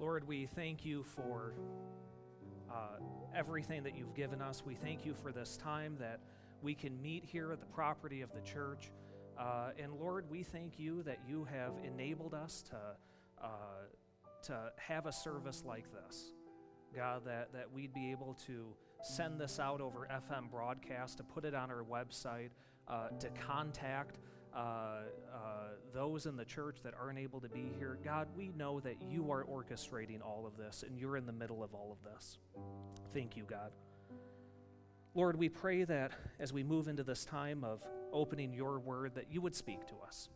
Lord, 0.00 0.26
we 0.26 0.46
thank 0.46 0.86
you 0.86 1.02
for 1.02 1.52
uh, 2.70 2.96
everything 3.36 3.82
that 3.82 3.94
you've 3.94 4.14
given 4.14 4.40
us. 4.40 4.62
We 4.64 4.74
thank 4.74 5.04
you 5.04 5.12
for 5.12 5.30
this 5.30 5.58
time 5.58 5.96
that 6.00 6.20
we 6.62 6.74
can 6.74 7.00
meet 7.02 7.22
here 7.22 7.52
at 7.52 7.60
the 7.60 7.66
property 7.66 8.22
of 8.22 8.32
the 8.32 8.40
church. 8.40 8.92
Uh, 9.38 9.72
and 9.78 9.92
Lord, 9.92 10.24
we 10.30 10.42
thank 10.42 10.78
you 10.78 11.02
that 11.02 11.18
you 11.28 11.46
have 11.52 11.74
enabled 11.84 12.32
us 12.32 12.62
to, 12.70 12.78
uh, 13.42 13.48
to 14.44 14.72
have 14.78 15.04
a 15.04 15.12
service 15.12 15.64
like 15.66 15.84
this. 15.92 16.32
God, 16.96 17.26
that, 17.26 17.52
that 17.52 17.70
we'd 17.70 17.92
be 17.92 18.10
able 18.10 18.38
to 18.46 18.74
send 19.02 19.38
this 19.38 19.60
out 19.60 19.82
over 19.82 20.08
FM 20.10 20.50
broadcast, 20.50 21.18
to 21.18 21.24
put 21.24 21.44
it 21.44 21.54
on 21.54 21.70
our 21.70 21.84
website, 21.84 22.50
uh, 22.88 23.08
to 23.18 23.28
contact 23.46 24.16
uh, 24.54 24.58
uh, 24.58 25.00
those 25.94 26.26
in 26.26 26.36
the 26.36 26.44
church 26.44 26.78
that 26.82 26.94
aren't 27.00 27.18
able 27.18 27.40
to 27.40 27.48
be 27.48 27.72
here. 27.78 27.98
God, 28.04 28.28
we 28.36 28.48
know 28.56 28.80
that 28.80 28.96
you 29.02 29.30
are 29.30 29.44
orchestrating 29.44 30.20
all 30.22 30.46
of 30.46 30.56
this 30.56 30.84
and 30.86 30.98
you're 30.98 31.16
in 31.16 31.26
the 31.26 31.32
middle 31.32 31.62
of 31.62 31.74
all 31.74 31.92
of 31.92 32.12
this. 32.12 32.38
Thank 33.12 33.36
you, 33.36 33.44
God. 33.44 33.70
Lord, 35.14 35.36
we 35.36 35.48
pray 35.48 35.84
that 35.84 36.12
as 36.38 36.52
we 36.52 36.62
move 36.62 36.88
into 36.88 37.02
this 37.02 37.24
time 37.24 37.64
of 37.64 37.82
opening 38.12 38.52
your 38.52 38.78
word, 38.78 39.14
that 39.16 39.26
you 39.30 39.40
would 39.40 39.54
speak 39.54 39.86
to 39.88 39.94
us. 40.06 40.28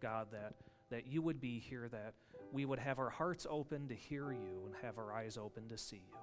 God, 0.00 0.28
that, 0.32 0.54
that 0.90 1.06
you 1.06 1.22
would 1.22 1.40
be 1.40 1.58
here, 1.58 1.88
that 1.88 2.14
we 2.52 2.64
would 2.64 2.78
have 2.78 2.98
our 2.98 3.10
hearts 3.10 3.46
open 3.48 3.88
to 3.88 3.94
hear 3.94 4.32
you 4.32 4.66
and 4.66 4.74
have 4.82 4.98
our 4.98 5.12
eyes 5.12 5.38
open 5.38 5.68
to 5.68 5.78
see 5.78 6.02
you. 6.08 6.16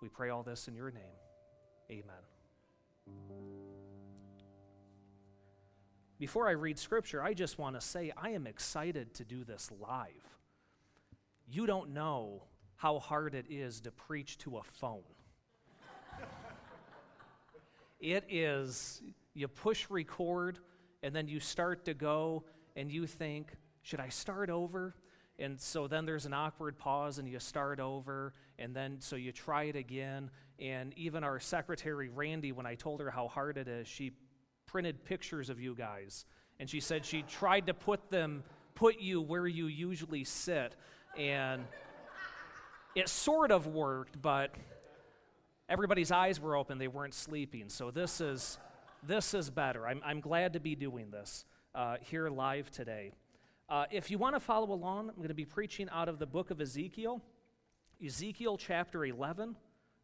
We 0.00 0.08
pray 0.08 0.30
all 0.30 0.42
this 0.42 0.68
in 0.68 0.74
your 0.74 0.90
name. 0.90 1.02
Amen. 1.90 2.19
Before 6.20 6.46
I 6.46 6.50
read 6.50 6.78
scripture, 6.78 7.22
I 7.22 7.32
just 7.32 7.58
want 7.58 7.76
to 7.76 7.80
say 7.80 8.12
I 8.14 8.32
am 8.32 8.46
excited 8.46 9.14
to 9.14 9.24
do 9.24 9.42
this 9.42 9.70
live. 9.80 10.38
You 11.48 11.64
don't 11.64 11.94
know 11.94 12.42
how 12.76 12.98
hard 12.98 13.34
it 13.34 13.46
is 13.48 13.80
to 13.80 13.90
preach 13.90 14.36
to 14.40 14.58
a 14.58 14.62
phone. 14.62 15.00
it 18.00 18.24
is, 18.28 19.00
you 19.32 19.48
push 19.48 19.86
record, 19.88 20.58
and 21.02 21.16
then 21.16 21.26
you 21.26 21.40
start 21.40 21.86
to 21.86 21.94
go, 21.94 22.44
and 22.76 22.92
you 22.92 23.06
think, 23.06 23.54
should 23.80 24.00
I 24.00 24.10
start 24.10 24.50
over? 24.50 24.94
And 25.38 25.58
so 25.58 25.88
then 25.88 26.04
there's 26.04 26.26
an 26.26 26.34
awkward 26.34 26.76
pause, 26.76 27.16
and 27.16 27.26
you 27.26 27.38
start 27.38 27.80
over, 27.80 28.34
and 28.58 28.76
then 28.76 28.98
so 29.00 29.16
you 29.16 29.32
try 29.32 29.64
it 29.64 29.76
again. 29.76 30.30
And 30.58 30.92
even 30.98 31.24
our 31.24 31.40
secretary, 31.40 32.10
Randy, 32.10 32.52
when 32.52 32.66
I 32.66 32.74
told 32.74 33.00
her 33.00 33.10
how 33.10 33.26
hard 33.26 33.56
it 33.56 33.68
is, 33.68 33.88
she 33.88 34.12
printed 34.70 35.04
pictures 35.04 35.50
of 35.50 35.60
you 35.60 35.74
guys. 35.74 36.24
And 36.60 36.70
she 36.70 36.78
said 36.78 37.04
she 37.04 37.22
tried 37.22 37.66
to 37.66 37.74
put 37.74 38.10
them, 38.10 38.44
put 38.74 39.00
you 39.00 39.20
where 39.20 39.46
you 39.46 39.66
usually 39.66 40.22
sit. 40.22 40.76
And 41.18 41.64
it 42.94 43.08
sort 43.08 43.50
of 43.50 43.66
worked, 43.66 44.20
but 44.22 44.54
everybody's 45.68 46.12
eyes 46.12 46.40
were 46.40 46.54
open. 46.54 46.78
They 46.78 46.88
weren't 46.88 47.14
sleeping. 47.14 47.68
So 47.68 47.90
this 47.90 48.20
is, 48.20 48.58
this 49.02 49.34
is 49.34 49.50
better. 49.50 49.88
I'm, 49.88 50.00
I'm 50.04 50.20
glad 50.20 50.52
to 50.52 50.60
be 50.60 50.76
doing 50.76 51.10
this 51.10 51.44
uh, 51.74 51.96
here 52.00 52.28
live 52.28 52.70
today. 52.70 53.12
Uh, 53.68 53.86
if 53.90 54.10
you 54.10 54.18
want 54.18 54.36
to 54.36 54.40
follow 54.40 54.72
along, 54.72 55.08
I'm 55.08 55.16
going 55.16 55.28
to 55.28 55.34
be 55.34 55.44
preaching 55.44 55.88
out 55.90 56.08
of 56.08 56.18
the 56.18 56.26
book 56.26 56.50
of 56.50 56.60
Ezekiel, 56.60 57.22
Ezekiel 58.04 58.56
chapter 58.56 59.04
11, 59.04 59.56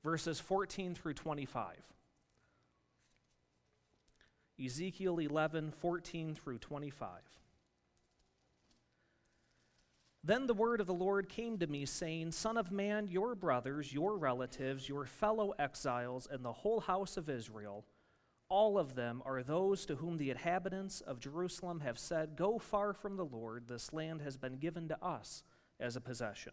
verses 0.02 0.40
14 0.40 0.94
through 0.94 1.14
25. 1.14 1.76
Ezekiel 4.62 5.18
11, 5.18 5.72
14 5.80 6.34
through 6.34 6.58
25. 6.58 7.08
Then 10.24 10.48
the 10.48 10.54
word 10.54 10.80
of 10.80 10.88
the 10.88 10.94
Lord 10.94 11.28
came 11.28 11.56
to 11.58 11.66
me, 11.68 11.84
saying, 11.84 12.32
Son 12.32 12.56
of 12.56 12.72
man, 12.72 13.06
your 13.06 13.36
brothers, 13.36 13.92
your 13.92 14.16
relatives, 14.16 14.88
your 14.88 15.04
fellow 15.04 15.52
exiles, 15.58 16.26
and 16.28 16.44
the 16.44 16.52
whole 16.52 16.80
house 16.80 17.16
of 17.16 17.28
Israel, 17.28 17.84
all 18.48 18.76
of 18.76 18.96
them 18.96 19.22
are 19.24 19.42
those 19.42 19.86
to 19.86 19.96
whom 19.96 20.16
the 20.16 20.30
inhabitants 20.30 21.00
of 21.00 21.20
Jerusalem 21.20 21.80
have 21.80 21.98
said, 21.98 22.34
Go 22.36 22.58
far 22.58 22.92
from 22.92 23.16
the 23.16 23.24
Lord, 23.24 23.68
this 23.68 23.92
land 23.92 24.20
has 24.22 24.36
been 24.36 24.56
given 24.56 24.88
to 24.88 25.04
us 25.04 25.44
as 25.78 25.94
a 25.94 26.00
possession. 26.00 26.52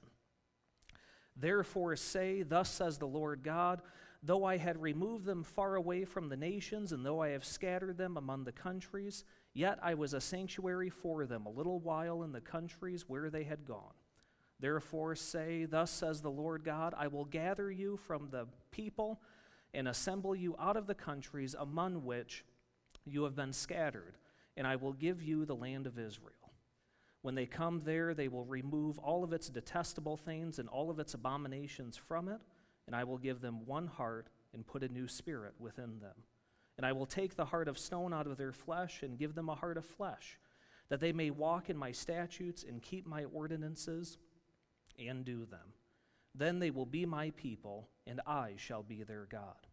Therefore 1.35 1.95
say, 1.95 2.43
Thus 2.43 2.69
says 2.69 2.97
the 2.97 3.07
Lord 3.07 3.43
God, 3.43 3.81
Though 4.25 4.45
I 4.45 4.55
had 4.55 4.81
removed 4.81 5.25
them 5.25 5.43
far 5.43 5.75
away 5.75 6.05
from 6.05 6.29
the 6.29 6.37
nations, 6.37 6.93
and 6.93 7.05
though 7.05 7.21
I 7.21 7.29
have 7.29 7.43
scattered 7.43 7.97
them 7.97 8.15
among 8.15 8.45
the 8.45 8.53
countries, 8.53 9.25
yet 9.53 9.77
I 9.83 9.95
was 9.95 10.13
a 10.13 10.21
sanctuary 10.21 10.89
for 10.89 11.25
them 11.25 11.45
a 11.45 11.51
little 11.51 11.81
while 11.81 12.23
in 12.23 12.31
the 12.31 12.39
countries 12.39 13.03
where 13.09 13.29
they 13.29 13.43
had 13.43 13.65
gone. 13.65 13.93
Therefore 14.61 15.15
say, 15.15 15.65
Thus 15.65 15.91
says 15.91 16.21
the 16.21 16.31
Lord 16.31 16.63
God, 16.63 16.93
I 16.97 17.07
will 17.07 17.25
gather 17.25 17.69
you 17.69 17.97
from 17.97 18.29
the 18.29 18.47
people 18.71 19.19
and 19.73 19.89
assemble 19.89 20.33
you 20.33 20.55
out 20.57 20.77
of 20.77 20.87
the 20.87 20.95
countries 20.95 21.53
among 21.59 22.05
which 22.05 22.45
you 23.05 23.23
have 23.23 23.35
been 23.35 23.51
scattered, 23.51 24.15
and 24.55 24.65
I 24.65 24.77
will 24.77 24.93
give 24.93 25.21
you 25.21 25.43
the 25.43 25.55
land 25.55 25.85
of 25.85 25.99
Israel. 25.99 26.53
When 27.23 27.35
they 27.35 27.45
come 27.45 27.81
there, 27.83 28.13
they 28.13 28.29
will 28.29 28.45
remove 28.45 28.99
all 28.99 29.25
of 29.25 29.33
its 29.33 29.49
detestable 29.49 30.15
things 30.15 30.59
and 30.59 30.69
all 30.69 30.89
of 30.89 30.99
its 30.99 31.13
abominations 31.13 31.97
from 31.97 32.29
it 32.29 32.39
and 32.87 32.95
I 32.95 33.03
will 33.03 33.17
give 33.17 33.41
them 33.41 33.65
one 33.65 33.87
heart 33.87 34.27
and 34.53 34.65
put 34.65 34.83
a 34.83 34.87
new 34.87 35.07
spirit 35.07 35.53
within 35.59 35.99
them. 35.99 36.15
And 36.77 36.85
I 36.85 36.91
will 36.91 37.05
take 37.05 37.35
the 37.35 37.45
heart 37.45 37.67
of 37.67 37.77
stone 37.77 38.13
out 38.13 38.27
of 38.27 38.37
their 38.37 38.51
flesh 38.51 39.03
and 39.03 39.17
give 39.17 39.35
them 39.35 39.49
a 39.49 39.55
heart 39.55 39.77
of 39.77 39.85
flesh, 39.85 40.39
that 40.89 40.99
they 40.99 41.13
may 41.13 41.29
walk 41.29 41.69
in 41.69 41.77
my 41.77 41.91
statutes 41.91 42.63
and 42.67 42.81
keep 42.81 43.05
my 43.05 43.25
ordinances 43.25 44.17
and 44.99 45.23
do 45.23 45.45
them. 45.45 45.73
Then 46.35 46.59
they 46.59 46.71
will 46.71 46.85
be 46.85 47.05
my 47.05 47.29
people, 47.31 47.89
and 48.07 48.19
I 48.25 48.53
shall 48.57 48.81
be 48.81 49.03
their 49.03 49.25
God. 49.25 49.67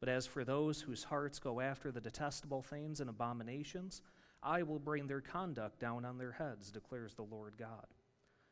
But 0.00 0.10
as 0.10 0.26
for 0.26 0.44
those 0.44 0.82
whose 0.82 1.04
hearts 1.04 1.38
go 1.38 1.60
after 1.60 1.90
the 1.90 2.00
detestable 2.00 2.62
things 2.62 3.00
and 3.00 3.08
abominations, 3.08 4.02
I 4.42 4.62
will 4.62 4.78
bring 4.78 5.06
their 5.06 5.22
conduct 5.22 5.80
down 5.80 6.04
on 6.04 6.18
their 6.18 6.32
heads, 6.32 6.70
declares 6.70 7.14
the 7.14 7.22
Lord 7.22 7.54
God. 7.58 7.86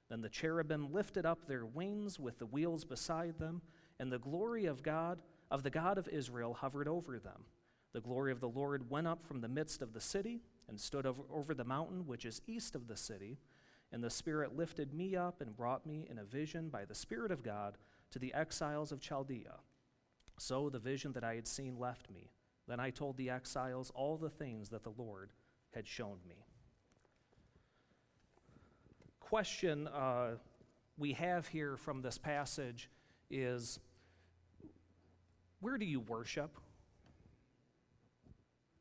Then 0.08 0.22
the 0.22 0.30
cherubim 0.30 0.92
lifted 0.92 1.26
up 1.26 1.46
their 1.46 1.66
wings 1.66 2.18
with 2.18 2.38
the 2.38 2.46
wheels 2.46 2.84
beside 2.84 3.38
them 3.38 3.60
and 3.98 4.10
the 4.10 4.18
glory 4.18 4.66
of 4.66 4.82
God, 4.82 5.20
of 5.50 5.62
the 5.62 5.70
God 5.70 5.98
of 5.98 6.08
Israel, 6.08 6.54
hovered 6.54 6.88
over 6.88 7.18
them. 7.18 7.44
The 7.92 8.00
glory 8.00 8.32
of 8.32 8.40
the 8.40 8.48
Lord 8.48 8.90
went 8.90 9.06
up 9.06 9.24
from 9.24 9.40
the 9.40 9.48
midst 9.48 9.82
of 9.82 9.92
the 9.92 10.00
city 10.00 10.40
and 10.68 10.80
stood 10.80 11.06
over, 11.06 11.22
over 11.32 11.54
the 11.54 11.64
mountain 11.64 12.06
which 12.06 12.24
is 12.24 12.40
east 12.46 12.74
of 12.74 12.88
the 12.88 12.96
city. 12.96 13.38
And 13.92 14.02
the 14.02 14.10
Spirit 14.10 14.56
lifted 14.56 14.94
me 14.94 15.14
up 15.14 15.42
and 15.42 15.56
brought 15.56 15.84
me 15.86 16.06
in 16.10 16.18
a 16.18 16.24
vision 16.24 16.70
by 16.70 16.86
the 16.86 16.94
Spirit 16.94 17.30
of 17.30 17.42
God 17.42 17.76
to 18.10 18.18
the 18.18 18.32
exiles 18.32 18.92
of 18.92 19.00
Chaldea. 19.00 19.56
So 20.38 20.70
the 20.70 20.78
vision 20.78 21.12
that 21.12 21.24
I 21.24 21.34
had 21.34 21.46
seen 21.46 21.78
left 21.78 22.10
me. 22.10 22.30
Then 22.66 22.80
I 22.80 22.90
told 22.90 23.16
the 23.16 23.28
exiles 23.28 23.92
all 23.94 24.16
the 24.16 24.30
things 24.30 24.70
that 24.70 24.84
the 24.84 24.94
Lord 24.96 25.30
had 25.74 25.86
shown 25.86 26.18
me. 26.26 26.46
Question 29.20 29.88
uh, 29.88 30.36
we 30.96 31.12
have 31.12 31.46
here 31.48 31.76
from 31.76 32.02
this 32.02 32.18
passage 32.18 32.88
is 33.32 33.80
where 35.60 35.78
do 35.78 35.84
you 35.84 36.00
worship? 36.00 36.56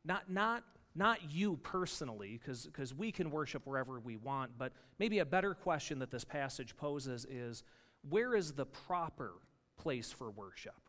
Not, 0.04 0.30
not, 0.30 0.64
not 0.96 1.32
you 1.32 1.58
personally, 1.58 2.40
because 2.44 2.94
we 2.94 3.12
can 3.12 3.32
worship 3.32 3.66
wherever 3.66 4.00
we 4.00 4.18
want, 4.18 4.52
but 4.58 4.74
maybe 5.00 5.20
a 5.20 5.26
better 5.26 5.54
question 5.54 6.00
that 6.00 6.12
this 6.12 6.24
passage 6.24 6.76
poses 6.76 7.26
is 7.30 7.64
where 8.10 8.36
is 8.36 8.54
the 8.54 8.66
proper 8.66 9.34
place 9.78 10.12
for 10.12 10.32
worship? 10.32 10.80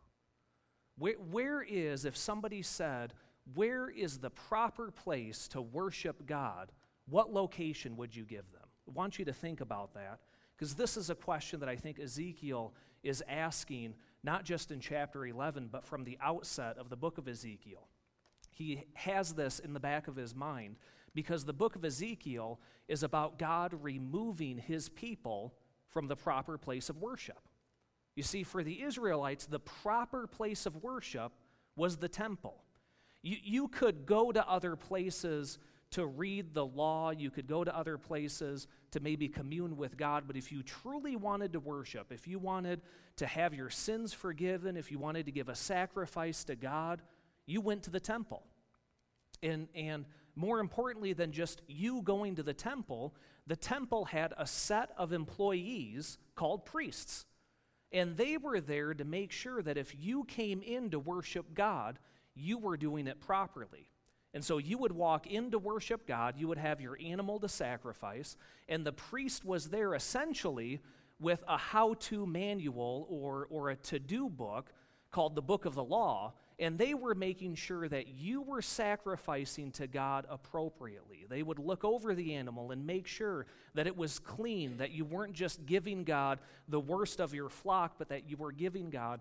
Where, 0.96 1.14
where 1.14 1.62
is, 1.62 2.04
if 2.04 2.16
somebody 2.16 2.62
said, 2.62 3.12
where 3.54 3.90
is 3.90 4.18
the 4.18 4.30
proper 4.30 4.90
place 4.90 5.46
to 5.48 5.60
worship 5.60 6.26
God, 6.26 6.72
what 7.08 7.32
location 7.32 7.96
would 7.96 8.16
you 8.16 8.24
give 8.24 8.50
them? 8.52 8.62
I 8.88 8.92
want 8.92 9.18
you 9.18 9.24
to 9.26 9.32
think 9.32 9.60
about 9.60 9.94
that, 9.94 10.20
because 10.56 10.74
this 10.74 10.96
is 10.96 11.10
a 11.10 11.14
question 11.14 11.60
that 11.60 11.68
I 11.68 11.76
think 11.76 11.98
Ezekiel 12.00 12.72
is 13.02 13.22
asking 13.28 13.94
not 14.24 14.44
just 14.44 14.70
in 14.70 14.80
chapter 14.80 15.26
11, 15.26 15.68
but 15.70 15.84
from 15.84 16.04
the 16.04 16.18
outset 16.22 16.78
of 16.78 16.88
the 16.88 16.96
book 16.96 17.18
of 17.18 17.28
Ezekiel. 17.28 17.88
He 18.50 18.84
has 18.94 19.32
this 19.32 19.58
in 19.58 19.72
the 19.72 19.80
back 19.80 20.08
of 20.08 20.16
his 20.16 20.34
mind 20.34 20.76
because 21.14 21.44
the 21.44 21.52
book 21.52 21.74
of 21.76 21.84
Ezekiel 21.84 22.60
is 22.88 23.02
about 23.02 23.38
God 23.38 23.74
removing 23.80 24.58
his 24.58 24.88
people 24.88 25.54
from 25.88 26.06
the 26.06 26.16
proper 26.16 26.58
place 26.58 26.88
of 26.88 26.98
worship. 26.98 27.48
You 28.14 28.22
see, 28.22 28.42
for 28.42 28.62
the 28.62 28.82
Israelites, 28.82 29.46
the 29.46 29.58
proper 29.58 30.26
place 30.26 30.66
of 30.66 30.82
worship 30.82 31.32
was 31.76 31.96
the 31.96 32.08
temple. 32.08 32.62
You, 33.22 33.36
you 33.42 33.68
could 33.68 34.06
go 34.06 34.32
to 34.32 34.46
other 34.48 34.76
places 34.76 35.58
to 35.92 36.06
read 36.06 36.54
the 36.54 36.64
law, 36.64 37.10
you 37.10 37.30
could 37.30 37.46
go 37.46 37.64
to 37.64 37.76
other 37.76 37.98
places 37.98 38.66
to 38.92 39.00
maybe 39.00 39.28
commune 39.28 39.76
with 39.76 39.96
God, 39.96 40.24
but 40.26 40.36
if 40.36 40.52
you 40.52 40.62
truly 40.62 41.16
wanted 41.16 41.52
to 41.54 41.60
worship, 41.60 42.12
if 42.12 42.28
you 42.28 42.38
wanted 42.38 42.80
to 43.16 43.26
have 43.26 43.54
your 43.54 43.70
sins 43.70 44.12
forgiven, 44.12 44.76
if 44.76 44.90
you 44.90 44.98
wanted 44.98 45.26
to 45.26 45.32
give 45.32 45.48
a 45.48 45.54
sacrifice 45.54 46.44
to 46.44 46.54
God, 46.54 47.02
you 47.46 47.60
went 47.60 47.82
to 47.84 47.90
the 47.90 48.00
temple. 48.00 48.42
And, 49.42 49.68
and 49.74 50.04
more 50.36 50.60
importantly 50.60 51.12
than 51.12 51.32
just 51.32 51.62
you 51.66 52.02
going 52.02 52.36
to 52.36 52.42
the 52.42 52.54
temple, 52.54 53.14
the 53.46 53.56
temple 53.56 54.04
had 54.04 54.34
a 54.38 54.46
set 54.46 54.90
of 54.96 55.12
employees 55.12 56.18
called 56.34 56.64
priests. 56.64 57.26
And 57.90 58.16
they 58.16 58.36
were 58.36 58.60
there 58.60 58.94
to 58.94 59.04
make 59.04 59.32
sure 59.32 59.62
that 59.62 59.76
if 59.76 59.94
you 59.98 60.24
came 60.24 60.62
in 60.62 60.90
to 60.90 60.98
worship 60.98 61.54
God, 61.54 61.98
you 62.34 62.56
were 62.58 62.76
doing 62.76 63.06
it 63.06 63.20
properly. 63.20 63.88
And 64.34 64.44
so 64.44 64.58
you 64.58 64.78
would 64.78 64.92
walk 64.92 65.26
in 65.26 65.50
to 65.50 65.58
worship 65.58 66.06
God, 66.06 66.36
you 66.38 66.48
would 66.48 66.58
have 66.58 66.80
your 66.80 66.96
animal 67.04 67.38
to 67.40 67.48
sacrifice, 67.48 68.36
and 68.68 68.84
the 68.84 68.92
priest 68.92 69.44
was 69.44 69.68
there 69.68 69.94
essentially 69.94 70.80
with 71.20 71.44
a 71.46 71.58
how 71.58 71.94
to 71.94 72.26
manual 72.26 73.06
or, 73.10 73.46
or 73.50 73.70
a 73.70 73.76
to 73.76 73.98
do 73.98 74.28
book 74.28 74.72
called 75.10 75.34
the 75.34 75.42
Book 75.42 75.66
of 75.66 75.74
the 75.74 75.84
Law, 75.84 76.32
and 76.58 76.78
they 76.78 76.94
were 76.94 77.14
making 77.14 77.54
sure 77.54 77.88
that 77.88 78.08
you 78.08 78.40
were 78.40 78.62
sacrificing 78.62 79.70
to 79.72 79.86
God 79.86 80.26
appropriately. 80.28 81.26
They 81.28 81.42
would 81.42 81.58
look 81.58 81.84
over 81.84 82.14
the 82.14 82.34
animal 82.34 82.70
and 82.70 82.86
make 82.86 83.06
sure 83.06 83.46
that 83.74 83.86
it 83.86 83.96
was 83.96 84.18
clean, 84.18 84.78
that 84.78 84.90
you 84.92 85.04
weren't 85.04 85.34
just 85.34 85.66
giving 85.66 86.04
God 86.04 86.38
the 86.68 86.80
worst 86.80 87.20
of 87.20 87.34
your 87.34 87.50
flock, 87.50 87.96
but 87.98 88.08
that 88.08 88.28
you 88.28 88.36
were 88.36 88.52
giving 88.52 88.90
God 88.90 89.20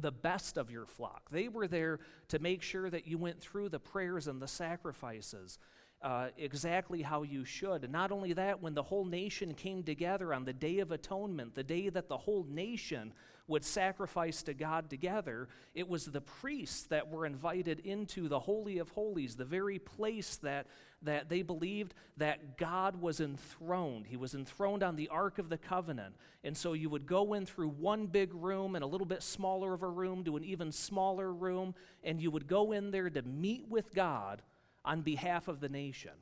the 0.00 0.12
best 0.12 0.56
of 0.56 0.70
your 0.70 0.86
flock. 0.86 1.30
They 1.30 1.48
were 1.48 1.66
there 1.66 2.00
to 2.28 2.38
make 2.38 2.62
sure 2.62 2.90
that 2.90 3.06
you 3.06 3.18
went 3.18 3.40
through 3.40 3.68
the 3.68 3.80
prayers 3.80 4.26
and 4.26 4.40
the 4.40 4.48
sacrifices 4.48 5.58
uh, 6.02 6.28
exactly 6.38 7.02
how 7.02 7.22
you 7.22 7.44
should. 7.44 7.84
And 7.84 7.92
not 7.92 8.10
only 8.10 8.32
that, 8.32 8.62
when 8.62 8.74
the 8.74 8.82
whole 8.82 9.04
nation 9.04 9.54
came 9.54 9.82
together 9.82 10.32
on 10.32 10.44
the 10.44 10.52
Day 10.52 10.78
of 10.78 10.92
Atonement, 10.92 11.54
the 11.54 11.62
day 11.62 11.88
that 11.90 12.08
the 12.08 12.16
whole 12.16 12.46
nation 12.48 13.12
would 13.50 13.64
sacrifice 13.64 14.42
to 14.44 14.54
God 14.54 14.88
together, 14.88 15.48
it 15.74 15.88
was 15.88 16.06
the 16.06 16.20
priests 16.20 16.84
that 16.84 17.10
were 17.10 17.26
invited 17.26 17.80
into 17.80 18.28
the 18.28 18.38
Holy 18.38 18.78
of 18.78 18.88
Holies, 18.90 19.34
the 19.34 19.44
very 19.44 19.78
place 19.78 20.36
that, 20.36 20.68
that 21.02 21.28
they 21.28 21.42
believed 21.42 21.92
that 22.16 22.56
God 22.56 23.02
was 23.02 23.20
enthroned. 23.20 24.06
He 24.06 24.16
was 24.16 24.34
enthroned 24.34 24.82
on 24.82 24.96
the 24.96 25.08
Ark 25.08 25.38
of 25.38 25.48
the 25.48 25.58
Covenant. 25.58 26.14
And 26.44 26.56
so 26.56 26.72
you 26.72 26.88
would 26.88 27.06
go 27.06 27.34
in 27.34 27.44
through 27.44 27.68
one 27.68 28.06
big 28.06 28.32
room 28.32 28.76
and 28.76 28.84
a 28.84 28.86
little 28.86 29.06
bit 29.06 29.22
smaller 29.22 29.74
of 29.74 29.82
a 29.82 29.88
room 29.88 30.24
to 30.24 30.36
an 30.36 30.44
even 30.44 30.70
smaller 30.72 31.32
room, 31.32 31.74
and 32.04 32.22
you 32.22 32.30
would 32.30 32.46
go 32.46 32.72
in 32.72 32.92
there 32.92 33.10
to 33.10 33.22
meet 33.22 33.68
with 33.68 33.92
God 33.92 34.42
on 34.84 35.02
behalf 35.02 35.48
of 35.48 35.60
the 35.60 35.68
nation. 35.68 36.12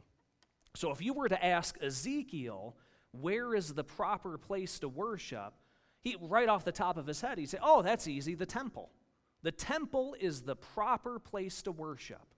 So 0.74 0.90
if 0.92 1.02
you 1.02 1.12
were 1.12 1.28
to 1.28 1.44
ask 1.44 1.76
Ezekiel, 1.82 2.74
where 3.12 3.54
is 3.54 3.74
the 3.74 3.84
proper 3.84 4.38
place 4.38 4.78
to 4.80 4.88
worship? 4.88 5.52
He, 6.00 6.16
right 6.20 6.48
off 6.48 6.64
the 6.64 6.72
top 6.72 6.96
of 6.96 7.06
his 7.06 7.20
head, 7.20 7.38
he'd 7.38 7.50
say, 7.50 7.58
Oh, 7.62 7.82
that's 7.82 8.06
easy, 8.06 8.34
the 8.34 8.46
temple. 8.46 8.90
The 9.42 9.52
temple 9.52 10.16
is 10.18 10.42
the 10.42 10.56
proper 10.56 11.18
place 11.18 11.62
to 11.62 11.72
worship. 11.72 12.34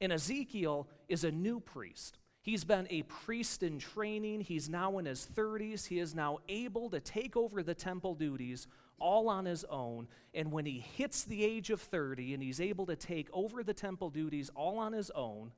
And 0.00 0.12
Ezekiel 0.12 0.88
is 1.08 1.24
a 1.24 1.30
new 1.30 1.60
priest. 1.60 2.18
He's 2.42 2.64
been 2.64 2.86
a 2.90 3.02
priest 3.02 3.62
in 3.62 3.78
training. 3.78 4.42
He's 4.42 4.68
now 4.68 4.98
in 4.98 5.06
his 5.06 5.26
30s. 5.34 5.86
He 5.86 5.98
is 5.98 6.14
now 6.14 6.38
able 6.48 6.90
to 6.90 7.00
take 7.00 7.36
over 7.36 7.62
the 7.62 7.74
temple 7.74 8.14
duties 8.14 8.66
all 8.98 9.28
on 9.28 9.46
his 9.46 9.64
own. 9.64 10.08
And 10.34 10.52
when 10.52 10.66
he 10.66 10.84
hits 10.96 11.24
the 11.24 11.42
age 11.42 11.70
of 11.70 11.80
30 11.80 12.34
and 12.34 12.42
he's 12.42 12.60
able 12.60 12.86
to 12.86 12.96
take 12.96 13.28
over 13.32 13.62
the 13.62 13.72
temple 13.72 14.10
duties 14.10 14.50
all 14.54 14.78
on 14.78 14.92
his 14.92 15.10
own, 15.12 15.52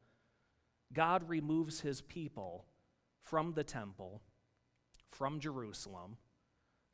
God 0.93 1.29
removes 1.29 1.81
his 1.81 2.03
people 2.03 2.67
from 3.21 3.53
the 3.55 3.65
temple, 3.65 4.23
from 5.11 5.41
Jerusalem, 5.41 6.17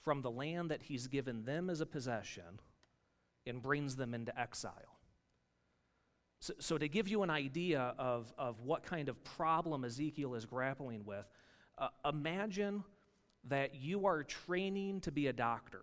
from 0.02 0.22
the 0.22 0.30
land 0.30 0.70
that 0.70 0.82
he's 0.82 1.06
given 1.06 1.44
them 1.44 1.70
as 1.70 1.80
a 1.80 1.86
possession, 1.86 2.60
and 3.46 3.62
brings 3.62 3.96
them 3.96 4.14
into 4.14 4.38
exile. 4.38 4.98
So, 6.40 6.54
so, 6.58 6.78
to 6.78 6.88
give 6.88 7.08
you 7.08 7.22
an 7.22 7.30
idea 7.30 7.94
of, 7.98 8.32
of 8.36 8.60
what 8.60 8.82
kind 8.82 9.08
of 9.08 9.22
problem 9.22 9.84
Ezekiel 9.84 10.34
is 10.34 10.44
grappling 10.44 11.04
with, 11.04 11.26
uh, 11.78 11.88
imagine 12.04 12.82
that 13.48 13.74
you 13.74 14.06
are 14.06 14.22
training 14.22 15.00
to 15.02 15.12
be 15.12 15.28
a 15.28 15.32
doctor 15.32 15.82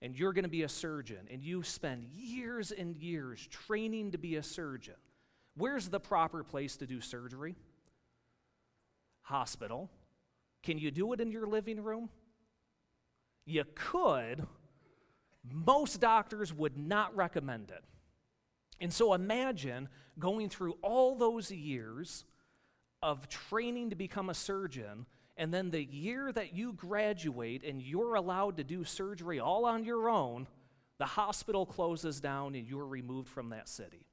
and 0.00 0.16
you're 0.16 0.32
going 0.32 0.44
to 0.44 0.48
be 0.48 0.62
a 0.62 0.68
surgeon, 0.68 1.26
and 1.30 1.42
you 1.42 1.62
spend 1.62 2.04
years 2.04 2.70
and 2.70 2.96
years 2.96 3.46
training 3.48 4.12
to 4.12 4.18
be 4.18 4.36
a 4.36 4.42
surgeon, 4.42 4.94
where's 5.56 5.88
the 5.88 5.98
proper 5.98 6.44
place 6.44 6.76
to 6.76 6.86
do 6.86 7.00
surgery? 7.00 7.56
Hospital. 9.22 9.90
Can 10.62 10.78
you 10.78 10.90
do 10.90 11.12
it 11.12 11.20
in 11.20 11.32
your 11.32 11.46
living 11.46 11.82
room? 11.82 12.10
You 13.48 13.64
could. 13.74 14.46
Most 15.50 16.00
doctors 16.00 16.52
would 16.52 16.76
not 16.76 17.16
recommend 17.16 17.70
it. 17.70 17.82
And 18.78 18.92
so 18.92 19.14
imagine 19.14 19.88
going 20.18 20.50
through 20.50 20.76
all 20.82 21.16
those 21.16 21.50
years 21.50 22.24
of 23.02 23.28
training 23.28 23.90
to 23.90 23.96
become 23.96 24.28
a 24.28 24.34
surgeon 24.34 25.06
and 25.38 25.54
then 25.54 25.70
the 25.70 25.82
year 25.82 26.32
that 26.32 26.52
you 26.52 26.72
graduate 26.72 27.64
and 27.64 27.80
you're 27.80 28.16
allowed 28.16 28.56
to 28.56 28.64
do 28.64 28.84
surgery 28.84 29.38
all 29.38 29.64
on 29.64 29.84
your 29.84 30.10
own, 30.10 30.48
the 30.98 31.06
hospital 31.06 31.64
closes 31.64 32.20
down 32.20 32.56
and 32.56 32.66
you're 32.66 32.86
removed 32.86 33.28
from 33.28 33.50
that 33.50 33.68
city. 33.68 34.04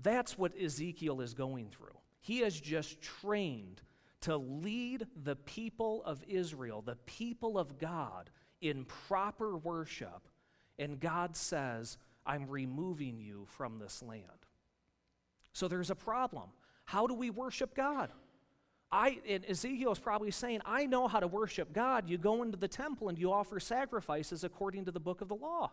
That's 0.00 0.36
what 0.36 0.58
Ezekiel 0.60 1.20
is 1.20 1.34
going 1.34 1.68
through. 1.68 1.96
He 2.20 2.38
has 2.38 2.58
just 2.58 3.00
trained 3.02 3.82
to 4.24 4.36
lead 4.36 5.06
the 5.22 5.36
people 5.36 6.02
of 6.04 6.22
Israel, 6.26 6.82
the 6.82 6.96
people 7.04 7.58
of 7.58 7.78
God, 7.78 8.30
in 8.60 8.84
proper 8.84 9.56
worship. 9.56 10.28
And 10.78 10.98
God 10.98 11.36
says, 11.36 11.98
I'm 12.24 12.48
removing 12.48 13.20
you 13.20 13.46
from 13.50 13.78
this 13.78 14.02
land. 14.02 14.24
So 15.52 15.68
there's 15.68 15.90
a 15.90 15.94
problem. 15.94 16.48
How 16.86 17.06
do 17.06 17.14
we 17.14 17.28
worship 17.28 17.74
God? 17.74 18.10
I, 18.90 19.18
and 19.28 19.44
Ezekiel 19.46 19.92
is 19.92 19.98
probably 19.98 20.30
saying, 20.30 20.60
I 20.64 20.86
know 20.86 21.06
how 21.06 21.20
to 21.20 21.26
worship 21.26 21.72
God. 21.72 22.08
You 22.08 22.16
go 22.16 22.42
into 22.42 22.56
the 22.56 22.68
temple 22.68 23.10
and 23.10 23.18
you 23.18 23.30
offer 23.32 23.60
sacrifices 23.60 24.42
according 24.42 24.86
to 24.86 24.90
the 24.90 25.00
book 25.00 25.20
of 25.20 25.28
the 25.28 25.34
law. 25.34 25.72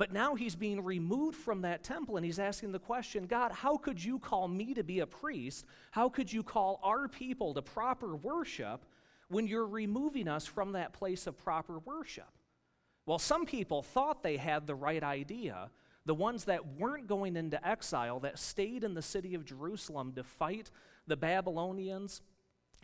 But 0.00 0.14
now 0.14 0.34
he's 0.34 0.54
being 0.54 0.82
removed 0.82 1.36
from 1.36 1.60
that 1.60 1.84
temple 1.84 2.16
and 2.16 2.24
he's 2.24 2.38
asking 2.38 2.72
the 2.72 2.78
question 2.78 3.26
God, 3.26 3.52
how 3.52 3.76
could 3.76 4.02
you 4.02 4.18
call 4.18 4.48
me 4.48 4.72
to 4.72 4.82
be 4.82 5.00
a 5.00 5.06
priest? 5.06 5.66
How 5.90 6.08
could 6.08 6.32
you 6.32 6.42
call 6.42 6.80
our 6.82 7.06
people 7.06 7.52
to 7.52 7.60
proper 7.60 8.16
worship 8.16 8.86
when 9.28 9.46
you're 9.46 9.66
removing 9.66 10.26
us 10.26 10.46
from 10.46 10.72
that 10.72 10.94
place 10.94 11.26
of 11.26 11.36
proper 11.36 11.80
worship? 11.80 12.30
Well, 13.04 13.18
some 13.18 13.44
people 13.44 13.82
thought 13.82 14.22
they 14.22 14.38
had 14.38 14.66
the 14.66 14.74
right 14.74 15.02
idea. 15.02 15.68
The 16.06 16.14
ones 16.14 16.44
that 16.44 16.78
weren't 16.78 17.06
going 17.06 17.36
into 17.36 17.62
exile, 17.68 18.20
that 18.20 18.38
stayed 18.38 18.84
in 18.84 18.94
the 18.94 19.02
city 19.02 19.34
of 19.34 19.44
Jerusalem 19.44 20.14
to 20.14 20.24
fight 20.24 20.70
the 21.08 21.16
Babylonians 21.18 22.22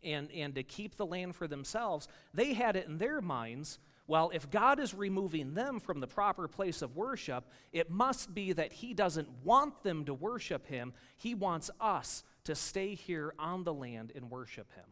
and, 0.05 0.31
and 0.33 0.55
to 0.55 0.63
keep 0.63 0.99
the 0.99 1.07
land 1.07 1.35
for 1.35 1.49
themselves, 1.49 2.09
they 2.35 2.53
had 2.53 2.77
it 2.77 2.87
in 2.87 2.99
their 2.99 3.23
minds 3.23 3.79
well, 4.09 4.31
if 4.33 4.51
God 4.51 4.79
is 4.79 4.95
removing 4.95 5.55
them 5.55 5.81
from 5.81 6.01
the 6.01 6.07
proper 6.07 6.47
place 6.47 6.81
of 6.83 6.95
worship, 6.95 7.45
it 7.73 7.91
must 7.91 8.33
be 8.35 8.53
that 8.53 8.73
He 8.73 8.95
doesn't 8.95 9.29
want 9.43 9.83
them 9.83 10.05
to 10.05 10.15
worship 10.15 10.67
Him. 10.67 10.93
He 11.17 11.35
wants 11.35 11.71
us 11.81 12.23
to 12.45 12.55
stay 12.55 12.95
here 12.95 13.35
on 13.39 13.65
the 13.65 13.75
land 13.75 14.13
and 14.15 14.31
worship 14.31 14.73
Him. 14.75 14.85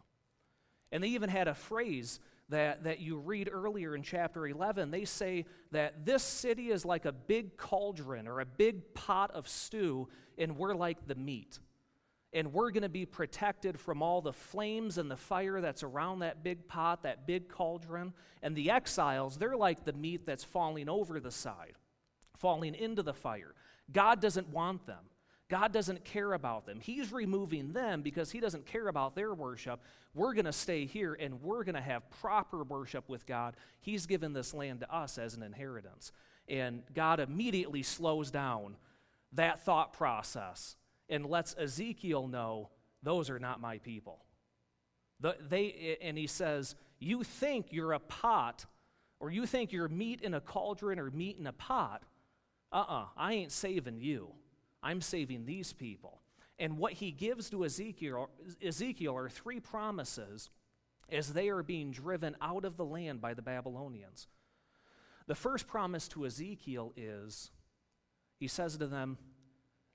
And 0.91 1.05
they 1.05 1.09
even 1.09 1.31
had 1.31 1.49
a 1.49 1.55
phrase 1.55 2.19
that, 2.49 2.85
that 2.85 3.01
you 3.01 3.19
read 3.19 3.49
earlier 3.51 3.95
in 3.95 4.03
chapter 4.03 4.47
11. 4.47 4.91
They 4.91 5.05
say 5.05 5.47
that 5.71 6.05
this 6.05 6.23
city 6.23 6.71
is 6.71 6.85
like 6.85 7.05
a 7.05 7.13
big 7.13 7.57
cauldron 7.57 8.29
or 8.29 8.41
a 8.41 8.47
big 8.47 8.95
pot 8.95 9.31
of 9.31 9.49
stew, 9.49 10.09
and 10.37 10.57
we're 10.57 10.75
like 10.75 11.07
the 11.07 11.15
meat 11.15 11.59
and 12.35 12.53
we're 12.53 12.73
going 12.73 12.83
to 12.83 12.89
be 12.89 13.07
protected 13.07 13.79
from 13.79 14.03
all 14.03 14.21
the 14.21 14.33
flames 14.33 14.99
and 14.99 15.09
the 15.09 15.17
fire 15.17 15.61
that's 15.61 15.85
around 15.85 16.19
that 16.19 16.43
big 16.43 16.67
pot, 16.67 17.05
that 17.05 17.27
big 17.27 17.49
cauldron. 17.49 18.13
And 18.43 18.57
the 18.57 18.71
exiles, 18.73 19.39
they're 19.39 19.57
like 19.57 19.85
the 19.85 19.93
meat 19.93 20.27
that's 20.27 20.43
falling 20.43 20.89
over 20.89 21.21
the 21.21 21.31
side, 21.31 21.75
falling 22.37 22.75
into 22.75 23.03
the 23.03 23.15
fire. 23.15 23.55
God 23.93 24.21
doesn't 24.21 24.49
want 24.49 24.85
them. 24.85 25.05
God 25.49 25.73
doesn't 25.73 26.05
care 26.05 26.33
about 26.33 26.67
them. 26.67 26.81
He's 26.81 27.13
removing 27.13 27.73
them 27.73 28.03
because 28.03 28.33
He 28.33 28.41
doesn't 28.41 28.67
care 28.67 28.89
about 28.89 29.15
their 29.15 29.33
worship. 29.33 29.81
We're 30.15 30.35
going 30.35 30.47
to 30.47 30.53
stay 30.53 30.87
here 30.87 31.15
and 31.15 31.41
we're 31.43 31.63
going 31.65 31.77
to 31.77 31.81
have 31.81 32.11
proper 32.11 32.65
worship 32.65 33.09
with 33.09 33.27
God. 33.27 33.55
He's 33.81 34.07
given 34.07 34.33
this 34.33 34.53
land 34.53 34.81
to 34.81 34.93
us 34.93 35.19
as 35.19 35.35
an 35.35 35.43
inheritance. 35.43 36.11
And 36.49 36.83
God 36.95 37.21
immediately 37.21 37.83
slows 37.83 38.31
down 38.31 38.77
that 39.33 39.65
thought 39.65 39.93
process 39.93 40.77
and 41.09 41.27
lets 41.27 41.55
Ezekiel 41.59 42.29
know 42.29 42.71
those 43.03 43.31
are 43.31 43.39
not 43.39 43.61
my 43.61 43.79
people. 43.79 44.25
The, 45.21 45.37
they, 45.49 45.99
and 46.03 46.19
he 46.19 46.27
says, 46.27 46.75
You 46.99 47.23
think 47.23 47.67
you're 47.71 47.93
a 47.93 47.99
pot, 47.99 48.67
or 49.21 49.31
you 49.31 49.47
think 49.47 49.73
you're 49.73 49.89
meat 49.89 50.21
in 50.23 50.35
a 50.35 50.41
cauldron 50.41 50.99
or 50.99 51.11
meat 51.11 51.37
in 51.39 51.47
a 51.47 51.53
pot. 51.53 52.03
Uh 52.73 52.77
uh-uh, 52.77 53.03
uh 53.03 53.07
I 53.17 53.35
ain't 53.35 53.53
saving 53.53 54.01
you. 54.01 54.33
I'm 54.83 55.01
saving 55.01 55.47
these 55.47 55.73
people. 55.73 56.21
And 56.59 56.79
what 56.79 56.93
he 56.93 57.11
gives 57.11 57.51
to 57.51 57.65
Ezekiel, 57.65 58.31
Ezekiel 58.65 59.17
are 59.17 59.29
three 59.29 59.61
promises 59.61 60.51
as 61.11 61.33
they 61.33 61.49
are 61.49 61.63
being 61.63 61.91
driven 61.91 62.37
out 62.41 62.65
of 62.65 62.77
the 62.77 62.85
land 62.85 63.21
by 63.21 63.35
the 63.35 63.43
Babylonians. 63.43 64.29
The 65.27 65.35
first 65.35 65.67
promise 65.67 66.07
to 66.09 66.27
Ezekiel 66.27 66.93
is 66.97 67.51
he 68.39 68.49
says 68.49 68.77
to 68.77 68.87
them, 68.87 69.19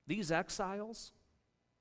these 0.10 0.32
exiles, 0.32 1.12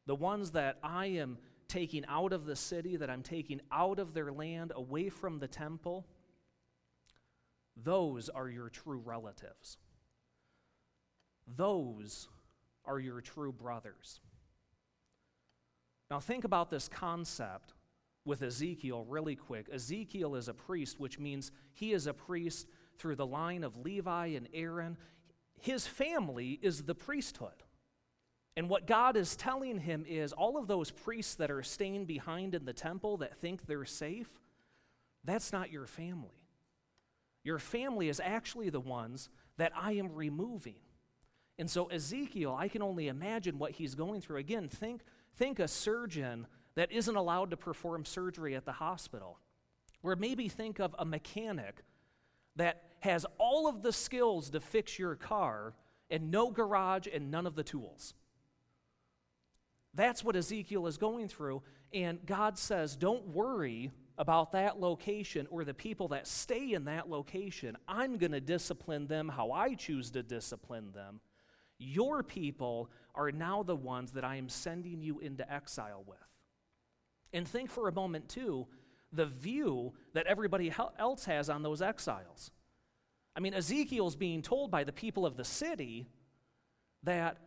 the 0.07 0.15
ones 0.15 0.51
that 0.53 0.79
I 0.83 1.07
am 1.07 1.39
taking 1.67 2.05
out 2.07 2.33
of 2.33 2.45
the 2.45 2.55
city, 2.55 2.97
that 2.97 3.09
I'm 3.09 3.23
taking 3.23 3.61
out 3.73 3.99
of 3.99 4.13
their 4.13 4.31
land, 4.31 4.71
away 4.77 5.09
from 5.09 5.39
the 5.39 5.49
temple, 5.49 6.07
those 7.75 8.29
are 8.29 8.49
your 8.49 8.69
true 8.69 8.99
relatives. 8.99 9.79
Those 11.57 12.29
are 12.85 13.01
your 13.01 13.23
true 13.23 13.51
brothers. 13.53 14.21
Now, 16.11 16.21
think 16.21 16.45
about 16.45 16.69
this 16.69 16.87
concept 16.87 17.73
with 18.27 18.43
Ezekiel 18.43 19.07
really 19.09 19.37
quick. 19.37 19.69
Ezekiel 19.73 20.35
is 20.35 20.49
a 20.49 20.55
priest, 20.55 21.01
which 21.01 21.19
means 21.19 21.51
he 21.73 21.93
is 21.93 22.07
a 22.07 22.13
priest 22.13 22.69
through 22.99 23.17
the 23.17 23.27
line 23.27 23.65
of 23.65 23.79
Levi 23.79 24.27
and 24.27 24.49
Aaron. 24.53 24.99
His 25.59 25.87
family 25.87 26.59
is 26.61 26.83
the 26.83 26.95
priesthood. 26.95 27.63
And 28.57 28.69
what 28.69 28.87
God 28.87 29.17
is 29.17 29.37
telling 29.37 29.79
him 29.79 30.05
is 30.09 30.33
all 30.33 30.59
of 30.59 30.67
those 30.67 30.91
priests 30.91 31.37
that 31.37 31.51
are 31.51 31.63
staying 31.63 32.07
behind 32.07 32.55
in 32.55 32.65
the 32.65 32.73
temple 32.73 33.19
that 33.19 33.37
think 33.37 33.67
they're 33.67 33.85
safe, 33.85 34.29
that's 35.25 35.53
not 35.53 35.71
your 35.71 35.87
family. 35.87 36.43
Your 37.45 37.59
family 37.59 38.09
is 38.09 38.21
actually 38.21 38.71
the 38.71 38.81
ones 38.81 39.29
that 39.57 39.73
I 39.77 39.93
am 39.93 40.13
removing. 40.13 40.81
And 41.59 41.69
so, 41.69 41.87
Ezekiel, 41.87 42.57
I 42.59 42.69
can 42.69 42.83
only 42.83 43.09
imagine 43.09 43.59
what 43.59 43.73
he's 43.73 43.95
going 43.95 44.21
through. 44.21 44.37
Again, 44.37 44.69
think, 44.69 45.03
think 45.37 45.59
a 45.59 45.69
surgeon 45.69 46.47
that 46.77 46.93
isn't 46.93 47.17
allowed 47.17 47.51
to 47.51 47.57
perform 47.57 48.05
surgery 48.05 48.55
at 48.55 48.65
the 48.65 48.73
hospital. 48.73 49.39
Or 50.03 50.15
maybe 50.15 50.49
think 50.49 50.79
of 50.79 50.95
a 50.99 51.05
mechanic 51.05 51.83
that 52.57 52.85
has 53.01 53.27
all 53.39 53.69
of 53.69 53.83
the 53.83 53.93
skills 53.93 54.51
to 54.51 54.61
fix 54.61 54.99
your 54.99 55.17
car 55.17 55.75
and 56.11 56.31
no 56.31 56.51
garage 56.51 57.07
and 57.13 57.31
none 57.31 57.47
of 57.47 57.57
the 57.57 57.65
tools. 57.65 58.15
That's 59.95 60.23
what 60.23 60.37
Ezekiel 60.37 60.87
is 60.87 60.97
going 60.97 61.29
through. 61.29 61.63
And 61.93 62.25
God 62.27 62.59
says, 62.59 62.97
Don't 62.97 63.29
worry 63.29 63.91
about 64.19 64.53
that 64.53 64.81
location 64.81 65.47
or 65.51 65.65
the 65.65 65.75
people 65.75 66.09
that 66.09 66.27
stay 66.27 66.73
in 66.73 66.85
that 66.87 67.09
location. 67.09 67.77
I'm 67.87 68.19
going 68.19 68.33
to 68.33 68.41
discipline 68.41 69.07
them 69.07 69.29
how 69.29 69.53
I 69.53 69.75
choose 69.75 70.11
to 70.11 70.23
discipline 70.23 70.91
them. 70.93 71.21
Your 71.79 72.25
people 72.25 72.91
are 73.15 73.31
now 73.31 73.63
the 73.63 73.77
ones 73.77 74.13
that 74.13 74.25
I 74.25 74.37
am 74.37 74.49
sending 74.49 75.01
you 75.01 75.21
into 75.21 75.51
exile 75.51 76.03
with. 76.07 76.19
And 77.33 77.47
think 77.47 77.71
for 77.71 77.89
a 77.89 77.93
moment, 77.93 78.29
too, 78.29 78.67
the 79.13 79.27
view 79.27 79.93
that 80.15 80.27
everybody 80.27 80.73
else 80.99 81.25
has 81.25 81.49
on 81.49 81.63
those 81.63 81.81
exiles. 81.81 82.51
I 83.37 83.41
mean, 83.41 83.55
Ezekiel's 83.55 84.17
being 84.17 84.43
told 84.43 84.71
by 84.71 84.85
the 84.85 84.93
people 84.93 85.25
of 85.25 85.37
the 85.37 85.45
city 85.45 86.09
that, 87.05 87.39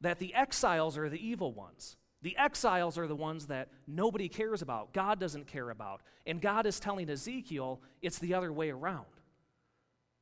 that 0.00 0.18
the 0.18 0.34
exiles 0.34 0.96
are 0.96 1.08
the 1.08 1.26
evil 1.26 1.52
ones. 1.52 1.96
The 2.22 2.36
exiles 2.36 2.98
are 2.98 3.06
the 3.06 3.14
ones 3.14 3.46
that 3.46 3.68
nobody 3.86 4.28
cares 4.28 4.60
about, 4.60 4.92
God 4.92 5.20
doesn't 5.20 5.46
care 5.46 5.70
about. 5.70 6.02
And 6.26 6.40
God 6.40 6.66
is 6.66 6.80
telling 6.80 7.08
Ezekiel 7.08 7.80
it's 8.02 8.18
the 8.18 8.34
other 8.34 8.52
way 8.52 8.70
around. 8.70 9.06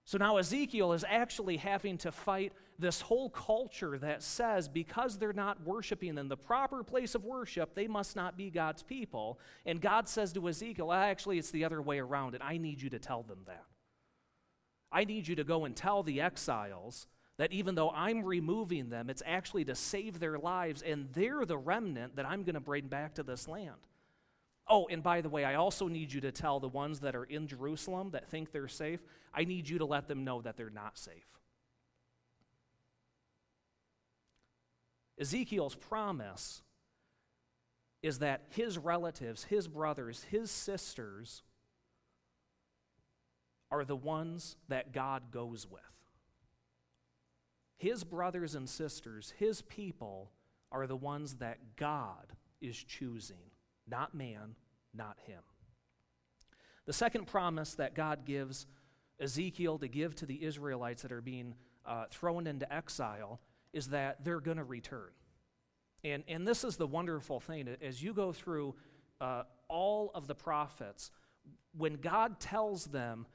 So 0.04 0.18
now 0.18 0.37
Ezekiel 0.37 0.92
is 0.92 1.04
actually 1.09 1.56
having 1.56 1.99
to 1.99 2.12
fight 2.12 2.52
this 2.78 3.00
whole 3.00 3.30
culture 3.30 3.99
that 3.99 4.23
says 4.23 4.68
because 4.68 5.18
they're 5.18 5.33
not 5.33 5.64
worshiping 5.64 6.16
in 6.18 6.28
the 6.28 6.37
proper 6.37 6.85
place 6.85 7.14
of 7.14 7.25
worship, 7.25 7.75
they 7.75 7.88
must 7.88 8.14
not 8.14 8.37
be 8.37 8.50
God's 8.50 8.83
people. 8.83 9.40
And 9.64 9.80
God 9.80 10.09
says 10.09 10.33
to 10.35 10.49
Ezekiel, 10.49 10.90
ah, 10.90 11.04
actually, 11.04 11.38
it's 11.38 11.50
the 11.50 11.64
other 11.64 11.83
way 11.83 11.99
around, 11.99 12.35
and 12.35 12.42
I 12.42 12.59
need 12.59 12.80
you 12.80 12.90
to 12.90 12.99
tell 12.99 13.23
them 13.23 13.40
that. 13.47 13.64
I 14.92 15.04
need 15.04 15.26
you 15.26 15.35
to 15.37 15.45
go 15.45 15.64
and 15.64 15.75
tell 15.75 16.02
the 16.02 16.21
exiles 16.21 17.09
that 17.38 17.52
even 17.52 17.75
though 17.75 17.90
I'm 17.90 18.25
removing 18.25 18.88
them, 18.88 19.11
it's 19.11 19.23
actually 19.26 19.64
to 19.66 19.75
save 19.75 20.19
their 20.19 20.38
lives, 20.38 20.83
and 20.83 21.09
they're 21.12 21.45
the 21.45 21.59
remnant 21.59 22.16
that 22.16 22.26
I'm 22.26 22.45
going 22.45 22.55
to 22.55 22.61
bring 22.61 22.87
back 22.87 23.14
to 23.14 23.23
this 23.23 23.47
land. 23.47 23.88
Oh, 24.69 24.88
and 24.90 25.02
by 25.02 25.21
the 25.21 25.28
way, 25.28 25.45
I 25.45 25.55
also 25.55 25.87
need 25.87 26.12
you 26.12 26.21
to 26.23 26.33
tell 26.33 26.59
the 26.59 26.69
ones 26.69 27.00
that 27.00 27.14
are 27.14 27.25
in 27.25 27.47
Jerusalem 27.47 28.11
that 28.11 28.28
think 28.28 28.52
they're 28.52 28.69
safe, 28.69 29.00
I 29.33 29.45
need 29.45 29.69
you 29.69 29.78
to 29.78 29.85
let 29.85 30.09
them 30.09 30.25
know 30.25 30.40
that 30.43 30.57
they're 30.57 30.71
not 30.71 30.99
safe. 30.99 31.26
Ezekiel's 35.19 35.75
promise 35.75 36.62
is 38.02 38.19
that 38.19 38.43
his 38.50 38.76
relatives, 38.76 39.45
his 39.45 39.69
brothers, 39.69 40.25
his 40.31 40.50
sisters 40.50 41.43
are 43.71 43.85
the 43.85 43.97
ones 43.97 44.57
that 44.69 44.93
God 44.93 45.31
goes 45.31 45.66
with. 45.71 45.83
His 47.76 48.04
brothers 48.04 48.54
and 48.54 48.68
sisters, 48.68 49.35
his 49.38 49.62
people, 49.62 50.30
are 50.73 50.87
the 50.87 50.97
ones 50.97 51.37
that 51.37 51.76
God 51.76 52.33
is 52.61 52.76
choosing 52.76 53.50
not 53.88 54.14
man, 54.14 54.54
not 54.95 55.16
him. 55.26 55.42
The 56.87 56.92
second 56.92 57.26
promise 57.26 57.75
that 57.75 57.95
God 57.95 58.25
gives 58.25 58.66
Ezekiel 59.21 59.78
to 59.78 59.88
give 59.88 60.14
to 60.16 60.26
the 60.26 60.45
Israelites 60.45 61.02
that 61.02 61.12
are 61.12 61.21
being 61.21 61.54
uh, 61.85 62.04
thrown 62.11 62.47
into 62.47 62.73
exile 62.73 63.40
is 63.73 63.88
that 63.88 64.25
they're 64.25 64.40
going 64.40 64.56
to 64.56 64.64
return. 64.64 65.11
And, 66.04 66.23
and 66.28 66.47
this 66.47 66.64
is 66.64 66.76
the 66.76 66.87
wonderful 66.87 67.40
thing. 67.40 67.68
As 67.83 68.02
you 68.02 68.12
go 68.12 68.33
through 68.33 68.75
uh, 69.21 69.42
all 69.68 70.11
of 70.14 70.26
the 70.26 70.35
prophets, 70.35 71.11
when 71.76 71.95
God 71.95 72.38
tells 72.38 72.87
them, 72.87 73.26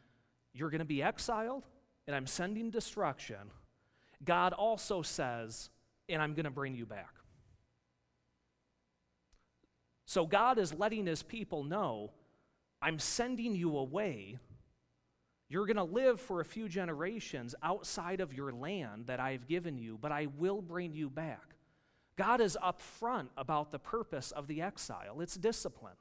you're 0.54 0.70
going 0.70 0.80
to 0.80 0.86
be 0.86 1.02
exiled 1.02 1.66
and 2.08 2.16
I'm 2.16 2.28
sending 2.28 2.70
destruction, 2.70 3.52
God 4.24 4.54
also 4.54 5.02
says, 5.02 5.70
and 6.10 6.22
I'm 6.22 6.34
going 6.34 6.46
to 6.46 6.52
bring 6.52 6.76
you 6.76 6.86
back. 6.86 7.14
So 10.06 10.26
God 10.26 10.58
is 10.58 10.74
letting 10.74 11.06
his 11.06 11.24
people 11.24 11.64
know 11.64 12.12
I'm 12.82 13.00
sending 13.00 13.56
you 13.56 13.78
away. 13.78 14.40
You're 15.50 15.66
going 15.66 15.78
to 15.78 15.84
live 15.84 16.20
for 16.20 16.42
a 16.42 16.46
few 16.46 16.68
generations 16.68 17.54
outside 17.62 18.22
of 18.22 18.34
your 18.34 18.52
land 18.52 19.08
that 19.08 19.20
I've 19.20 19.48
given 19.48 19.78
you, 19.78 19.98
but 20.02 20.12
I 20.12 20.28
will 20.38 20.62
bring 20.62 20.94
you 20.94 21.10
back. 21.10 21.56
God 22.18 22.42
is 22.42 22.58
upfront 22.62 23.28
about 23.38 23.72
the 23.72 23.80
purpose 23.80 24.32
of 24.32 24.48
the 24.48 24.62
exile 24.62 25.22
it's 25.22 25.36
discipline. 25.36 25.94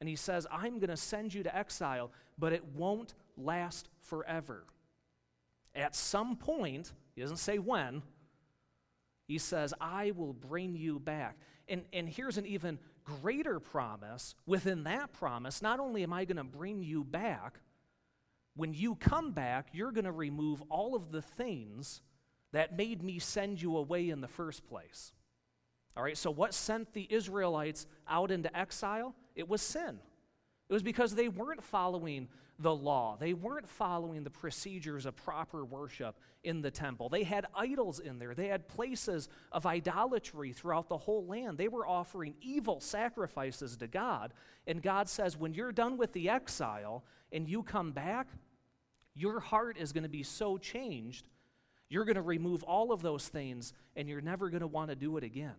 And 0.00 0.08
he 0.08 0.16
says, 0.16 0.46
I'm 0.50 0.78
going 0.78 0.90
to 0.90 0.96
send 0.96 1.34
you 1.34 1.42
to 1.42 1.54
exile, 1.54 2.10
but 2.38 2.52
it 2.52 2.64
won't 2.74 3.14
last 3.36 3.88
forever. 4.00 4.64
At 5.74 5.94
some 5.94 6.36
point, 6.36 6.92
he 7.14 7.20
doesn't 7.20 7.38
say 7.38 7.58
when, 7.58 8.02
he 9.26 9.38
says, 9.38 9.72
I 9.80 10.12
will 10.12 10.32
bring 10.32 10.74
you 10.74 10.98
back. 10.98 11.38
And, 11.68 11.82
and 11.92 12.08
here's 12.08 12.36
an 12.36 12.46
even 12.46 12.78
greater 13.04 13.60
promise 13.60 14.34
within 14.46 14.84
that 14.84 15.12
promise. 15.12 15.62
Not 15.62 15.78
only 15.78 16.02
am 16.02 16.12
I 16.12 16.24
going 16.24 16.36
to 16.36 16.44
bring 16.44 16.82
you 16.82 17.04
back, 17.04 17.60
when 18.56 18.74
you 18.74 18.96
come 18.96 19.32
back, 19.32 19.68
you're 19.72 19.92
going 19.92 20.04
to 20.04 20.12
remove 20.12 20.62
all 20.68 20.94
of 20.94 21.12
the 21.12 21.22
things 21.22 22.02
that 22.52 22.76
made 22.76 23.02
me 23.02 23.18
send 23.18 23.62
you 23.62 23.76
away 23.76 24.10
in 24.10 24.20
the 24.20 24.28
first 24.28 24.66
place. 24.66 25.12
All 25.96 26.02
right, 26.02 26.18
so 26.18 26.30
what 26.30 26.54
sent 26.54 26.92
the 26.92 27.06
Israelites 27.10 27.86
out 28.08 28.30
into 28.30 28.54
exile? 28.56 29.14
It 29.34 29.48
was 29.48 29.62
sin. 29.62 29.98
It 30.68 30.72
was 30.72 30.82
because 30.82 31.14
they 31.14 31.28
weren't 31.28 31.62
following 31.62 32.28
the 32.60 32.74
law. 32.74 33.16
They 33.18 33.32
weren't 33.32 33.68
following 33.68 34.22
the 34.22 34.30
procedures 34.30 35.06
of 35.06 35.16
proper 35.16 35.64
worship 35.64 36.16
in 36.44 36.60
the 36.60 36.70
temple. 36.70 37.08
They 37.08 37.22
had 37.22 37.46
idols 37.54 38.00
in 38.00 38.18
there. 38.18 38.34
They 38.34 38.48
had 38.48 38.68
places 38.68 39.28
of 39.50 39.66
idolatry 39.66 40.52
throughout 40.52 40.88
the 40.88 40.98
whole 40.98 41.26
land. 41.26 41.58
They 41.58 41.68
were 41.68 41.86
offering 41.86 42.34
evil 42.40 42.80
sacrifices 42.80 43.76
to 43.78 43.86
God. 43.86 44.32
And 44.66 44.82
God 44.82 45.08
says, 45.08 45.36
when 45.36 45.54
you're 45.54 45.72
done 45.72 45.96
with 45.96 46.12
the 46.12 46.28
exile 46.28 47.04
and 47.32 47.48
you 47.48 47.62
come 47.62 47.92
back, 47.92 48.28
your 49.14 49.40
heart 49.40 49.76
is 49.78 49.92
going 49.92 50.04
to 50.04 50.08
be 50.08 50.22
so 50.22 50.58
changed, 50.58 51.28
you're 51.88 52.04
going 52.04 52.16
to 52.16 52.22
remove 52.22 52.62
all 52.62 52.92
of 52.92 53.02
those 53.02 53.26
things 53.28 53.72
and 53.96 54.08
you're 54.08 54.20
never 54.20 54.50
going 54.50 54.60
to 54.60 54.66
want 54.66 54.90
to 54.90 54.96
do 54.96 55.16
it 55.16 55.24
again. 55.24 55.56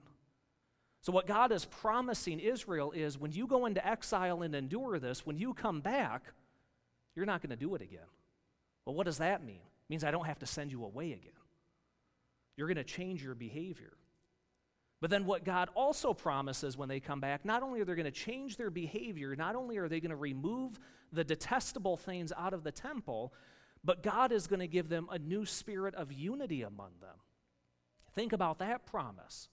So, 1.01 1.12
what 1.12 1.25
God 1.25 1.51
is 1.51 1.65
promising 1.65 2.39
Israel 2.39 2.91
is 2.91 3.17
when 3.17 3.31
you 3.31 3.48
go 3.48 3.65
into 3.65 3.86
exile 3.86 4.43
and 4.43 4.53
endure 4.53 5.00
this, 5.00 5.25
when 5.25 5.36
you 5.36 5.55
come 5.55 5.81
back, 5.81 6.22
you're 7.15 7.25
not 7.25 7.41
going 7.41 7.50
to 7.51 7.56
do 7.56 7.75
it 7.75 7.82
again. 7.82 8.00
Well, 8.86 8.96
what 8.96 9.06
does 9.06 9.20
that 9.20 9.44
mean? 9.44 9.56
It 9.56 9.89
means 9.89 10.03
I 10.03 10.12
don't 10.12 10.25
have 10.25 10.39
to 10.39 10.46
send 10.46 10.72
you 10.72 10.84
away 10.84 11.13
again. 11.13 11.32
You're 12.58 12.68
going 12.68 12.77
to 12.77 12.84
change 12.84 13.24
your 13.24 13.36
behavior. 13.36 13.94
But 15.01 15.10
then, 15.10 15.25
what 15.25 15.44
God 15.44 15.70
also 15.74 16.13
promises 16.13 16.77
when 16.77 16.88
they 16.88 17.00
come 17.00 17.20
back, 17.20 17.44
not 17.44 17.63
only 17.63 17.82
are 17.82 17.86
they 17.86 17.96
going 17.96 18.06
to 18.06 18.12
change 18.12 18.56
their 18.58 18.70
behavior, 18.70 19.36
not 19.36 19.56
only 19.56 19.77
are 19.77 19.89
they 19.89 20.00
going 20.00 20.12
to 20.12 20.15
remove 20.15 20.80
the 21.12 21.24
detestable 21.24 21.98
things 21.98 22.32
out 22.38 22.53
of 22.53 22.63
the 22.63 22.72
temple, 22.72 23.34
but 23.84 24.03
God 24.03 24.32
is 24.32 24.46
going 24.46 24.60
to 24.60 24.68
give 24.68 24.89
them 24.89 25.08
a 25.10 25.18
new 25.18 25.44
spirit 25.44 25.96
of 25.96 26.12
unity 26.12 26.62
among 26.62 26.91
them. 27.01 27.15
Think 28.13 28.32
about 28.32 28.60
that 28.60 28.86
promise. 28.86 29.50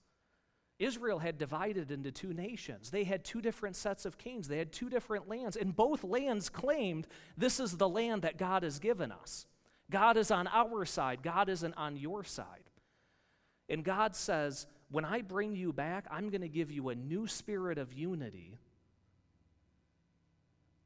Israel 0.78 1.18
had 1.18 1.38
divided 1.38 1.90
into 1.90 2.12
two 2.12 2.32
nations. 2.32 2.90
They 2.90 3.04
had 3.04 3.25
two 3.25 3.40
different 3.40 3.75
sets 3.75 4.04
of 4.04 4.16
kings. 4.16 4.47
They 4.47 4.58
had 4.58 4.73
two 4.73 4.88
different 4.88 5.28
lands, 5.28 5.56
and 5.56 5.75
both 5.75 6.04
lands 6.04 6.49
claimed 6.49 7.06
this 7.37 7.58
is 7.58 7.76
the 7.76 7.88
land 7.88 8.23
that 8.23 8.38
God 8.38 8.62
has 8.62 8.78
given 8.78 9.11
us. 9.11 9.47
God 9.90 10.16
is 10.16 10.30
on 10.30 10.47
our 10.49 10.85
side, 10.85 11.23
God 11.23 11.49
isn't 11.49 11.75
on 11.75 11.97
your 11.97 12.23
side. 12.23 12.70
And 13.68 13.85
God 13.85 14.14
says, 14.14 14.66
when 14.90 15.04
I 15.04 15.23
bring 15.23 15.54
you 15.54 15.73
back, 15.73 16.06
I'm 16.11 16.30
going 16.30 16.40
to 16.42 16.49
give 16.49 16.70
you 16.70 16.88
a 16.88 16.94
new 16.94 17.26
spirit 17.26 17.78
of 17.78 17.92
unity 17.92 18.56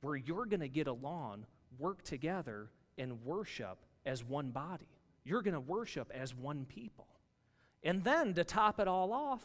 where 0.01 0.17
you're 0.17 0.47
going 0.47 0.61
to 0.61 0.69
get 0.69 0.89
along, 0.89 1.47
work 1.79 2.03
together, 2.03 2.71
and 2.99 3.25
worship 3.25 3.79
as 4.05 4.25
one 4.25 4.51
body. 4.51 4.89
You're 5.25 5.43
going 5.43 5.55
to 5.55 5.61
worship 5.61 6.11
as 6.13 6.35
one 6.35 6.65
people. 6.65 7.07
And 7.85 8.03
then 8.03 8.35
to 8.35 8.45
top 8.45 8.81
it 8.81 8.89
all 8.89 9.13
off, 9.13 9.41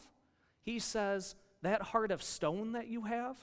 he 0.68 0.80
says, 0.80 1.34
That 1.62 1.82
heart 1.82 2.12
of 2.12 2.22
stone 2.22 2.74
that 2.74 2.88
you 2.88 3.04
have, 3.04 3.38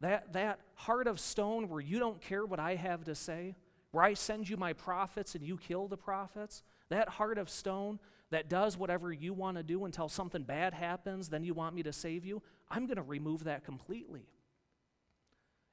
that, 0.00 0.32
that 0.32 0.58
heart 0.74 1.06
of 1.06 1.20
stone 1.20 1.68
where 1.68 1.80
you 1.80 2.00
don't 2.00 2.20
care 2.20 2.44
what 2.44 2.58
I 2.58 2.74
have 2.74 3.04
to 3.04 3.14
say, 3.14 3.54
where 3.92 4.02
I 4.02 4.14
send 4.14 4.48
you 4.48 4.56
my 4.56 4.72
prophets 4.72 5.36
and 5.36 5.44
you 5.44 5.56
kill 5.56 5.86
the 5.86 5.96
prophets, 5.96 6.64
that 6.90 7.08
heart 7.08 7.38
of 7.38 7.48
stone 7.48 8.00
that 8.30 8.48
does 8.48 8.76
whatever 8.76 9.12
you 9.12 9.32
want 9.32 9.56
to 9.56 9.62
do 9.62 9.84
until 9.84 10.08
something 10.08 10.42
bad 10.42 10.74
happens, 10.74 11.28
then 11.28 11.44
you 11.44 11.54
want 11.54 11.76
me 11.76 11.84
to 11.84 11.92
save 11.92 12.24
you, 12.24 12.42
I'm 12.68 12.86
going 12.86 12.96
to 12.96 13.02
remove 13.02 13.44
that 13.44 13.64
completely. 13.64 14.26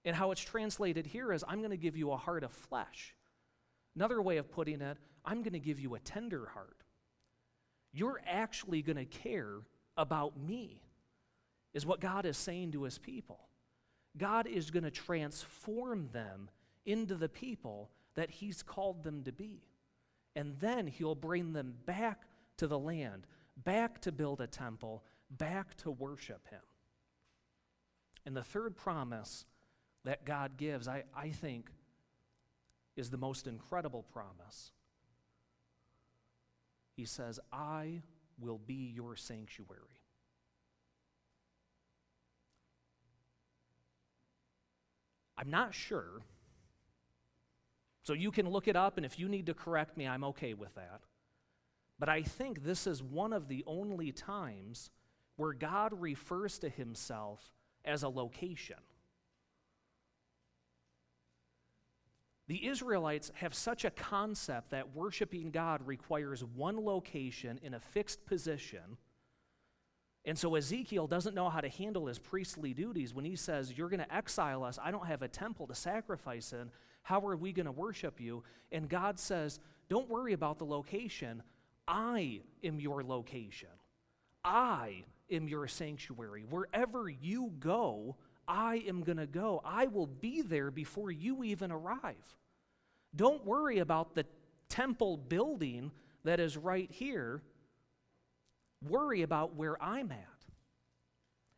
And 0.06 0.16
how 0.16 0.30
it's 0.30 0.42
translated 0.42 1.08
here 1.08 1.34
is 1.34 1.44
I'm 1.48 1.60
going 1.60 1.72
to 1.72 1.78
give 1.78 1.98
you 1.98 2.12
a 2.12 2.18
heart 2.18 2.44
of 2.44 2.51
flesh. 2.51 3.16
Another 3.96 4.22
way 4.22 4.38
of 4.38 4.51
putting 4.51 4.82
it, 4.82 4.98
I'm 5.25 5.42
going 5.42 5.54
to 5.54 5.60
give 5.60 5.80
you 5.80 5.96
a 5.96 6.00
tender 6.00 6.46
heart. 6.54 6.84
You're 7.92 8.22
actually 8.28 8.84
going 8.84 8.98
to 8.98 9.06
care 9.06 9.62
about 9.98 10.38
me, 10.38 10.81
is 11.74 11.86
what 11.86 12.00
God 12.00 12.25
is 12.25 12.38
saying 12.38 12.71
to 12.74 12.83
his 12.83 12.98
people. 12.98 13.39
God 14.17 14.48
is 14.48 14.71
going 14.71 14.83
to 14.83 14.91
transform 14.91 16.10
them 16.12 16.50
into 16.86 17.15
the 17.15 17.29
people 17.29 17.89
that 18.15 18.29
he's 18.29 18.62
called 18.62 19.03
them 19.03 19.24
to 19.24 19.31
be. 19.31 19.63
And 20.36 20.55
then 20.60 20.88
he'll 20.88 21.15
bring 21.15 21.53
them 21.53 21.75
back 21.86 22.24
to 22.57 22.67
the 22.67 22.79
land, 22.79 23.25
back 23.57 24.01
to 24.01 24.12
build 24.12 24.41
a 24.41 24.48
temple, 24.48 25.03
back 25.29 25.75
to 25.77 25.91
worship 25.91 26.48
him. 26.50 26.62
And 28.25 28.36
the 28.36 28.43
third 28.43 28.75
promise 28.75 29.45
that 30.03 30.25
God 30.25 30.57
gives, 30.57 30.88
I, 30.88 31.03
I 31.15 31.29
think, 31.29 31.69
is 32.95 33.10
the 33.10 33.17
most 33.17 33.48
incredible 33.48 34.03
promise. 34.03 34.71
He 36.95 37.05
says, 37.05 37.39
I 37.51 38.01
will 38.40 38.60
be 38.60 38.92
your 38.96 39.16
sanctuary. 39.16 40.02
I'm 45.38 45.50
not 45.50 45.74
sure. 45.74 46.22
So 48.04 48.14
you 48.14 48.32
can 48.32 48.50
look 48.50 48.68
it 48.68 48.76
up, 48.76 48.98
and 48.98 49.06
if 49.06 49.20
you 49.20 49.28
need 49.28 49.48
to 49.48 49.54
correct 49.54 49.98
me, 49.98 50.08
I'm 50.08 50.24
okay 50.26 50.54
with 50.54 50.74
that. 50.76 51.02
But 52.00 52.10
I 52.10 52.24
think 52.24 52.64
this 52.64 52.88
is 52.88 53.02
one 53.02 53.34
of 53.34 53.48
the 53.48 53.64
only 53.68 54.12
times 54.12 54.90
where 55.36 55.54
God 55.54 55.94
refers 56.00 56.60
to 56.60 56.70
himself 56.70 57.52
as 57.86 58.04
a 58.04 58.10
location. 58.10 58.78
The 62.51 62.67
Israelites 62.67 63.31
have 63.36 63.53
such 63.53 63.86
a 63.86 63.89
concept 63.89 64.72
that 64.72 64.93
worshiping 64.93 65.51
God 65.51 65.88
requires 65.88 66.43
one 66.43 66.84
location 66.84 67.58
in 67.63 67.74
a 67.74 67.79
fixed 67.79 68.25
position. 68.25 68.98
And 70.25 70.38
so 70.38 70.55
Ezekiel 70.55 71.08
doesn't 71.08 71.34
know 71.34 71.48
how 71.48 71.62
to 71.62 71.70
handle 71.70 72.08
his 72.08 72.20
priestly 72.20 72.74
duties 72.74 73.13
when 73.13 73.24
he 73.24 73.38
says, 73.38 73.72
You're 73.77 73.88
going 73.88 74.01
to 74.01 74.13
exile 74.13 74.65
us. 74.65 74.77
I 74.84 74.91
don't 74.91 75.08
have 75.08 75.22
a 75.22 75.29
temple 75.29 75.65
to 75.67 75.75
sacrifice 75.75 76.51
in. 76.51 76.72
How 77.03 77.25
are 77.25 77.38
we 77.38 77.53
going 77.53 77.67
to 77.67 77.72
worship 77.72 78.20
you? 78.20 78.43
And 78.74 78.89
God 78.89 79.17
says, 79.17 79.62
Don't 79.88 80.10
worry 80.10 80.34
about 80.34 80.60
the 80.60 80.65
location. 80.65 81.43
I 81.88 82.41
am 82.65 82.81
your 82.81 83.01
location. 83.01 83.70
I 84.43 85.05
am 85.31 85.48
your 85.48 85.70
sanctuary. 85.70 86.43
Wherever 86.50 87.08
you 87.08 87.53
go, 87.62 88.17
I 88.46 88.84
am 88.86 89.03
going 89.03 89.20
to 89.20 89.25
go. 89.25 89.62
I 89.63 89.88
will 89.88 90.08
be 90.08 90.41
there 90.41 90.70
before 90.70 91.12
you 91.12 91.46
even 91.46 91.72
arrive. 91.72 92.36
Don't 93.15 93.45
worry 93.45 93.80
about 93.80 94.15
the 94.15 94.26
temple 94.69 95.17
building 95.17 95.91
that 96.24 96.39
is 96.39 96.58
right 96.58 96.89
here. 96.91 97.41
Worry 98.88 99.21
about 99.21 99.56
where 99.56 99.82
I'm 99.82 100.12
at. 100.12 100.28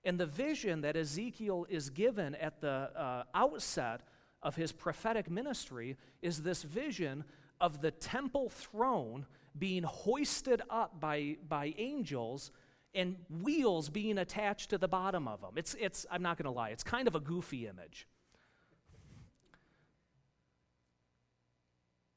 And 0.03 0.19
the 0.19 0.25
vision 0.25 0.81
that 0.81 0.97
Ezekiel 0.97 1.65
is 1.69 1.89
given 1.89 2.35
at 2.35 2.59
the 2.59 2.89
uh, 2.95 3.23
outset 3.33 4.01
of 4.41 4.55
his 4.55 4.71
prophetic 4.71 5.29
ministry 5.29 5.95
is 6.21 6.41
this 6.41 6.63
vision 6.63 7.23
of 7.61 7.81
the 7.81 7.91
temple 7.91 8.49
throne 8.49 9.25
being 9.57 9.83
hoisted 9.83 10.61
up 10.69 10.99
by, 10.99 11.37
by 11.47 11.73
angels 11.77 12.51
and 12.93 13.15
wheels 13.41 13.89
being 13.89 14.17
attached 14.17 14.71
to 14.71 14.77
the 14.77 14.87
bottom 14.87 15.27
of 15.27 15.41
them. 15.41 15.51
It's, 15.55 15.75
it's, 15.79 16.05
I'm 16.11 16.21
not 16.21 16.37
going 16.37 16.45
to 16.45 16.51
lie, 16.51 16.69
it's 16.69 16.83
kind 16.83 17.07
of 17.07 17.15
a 17.15 17.19
goofy 17.19 17.67
image. 17.67 18.07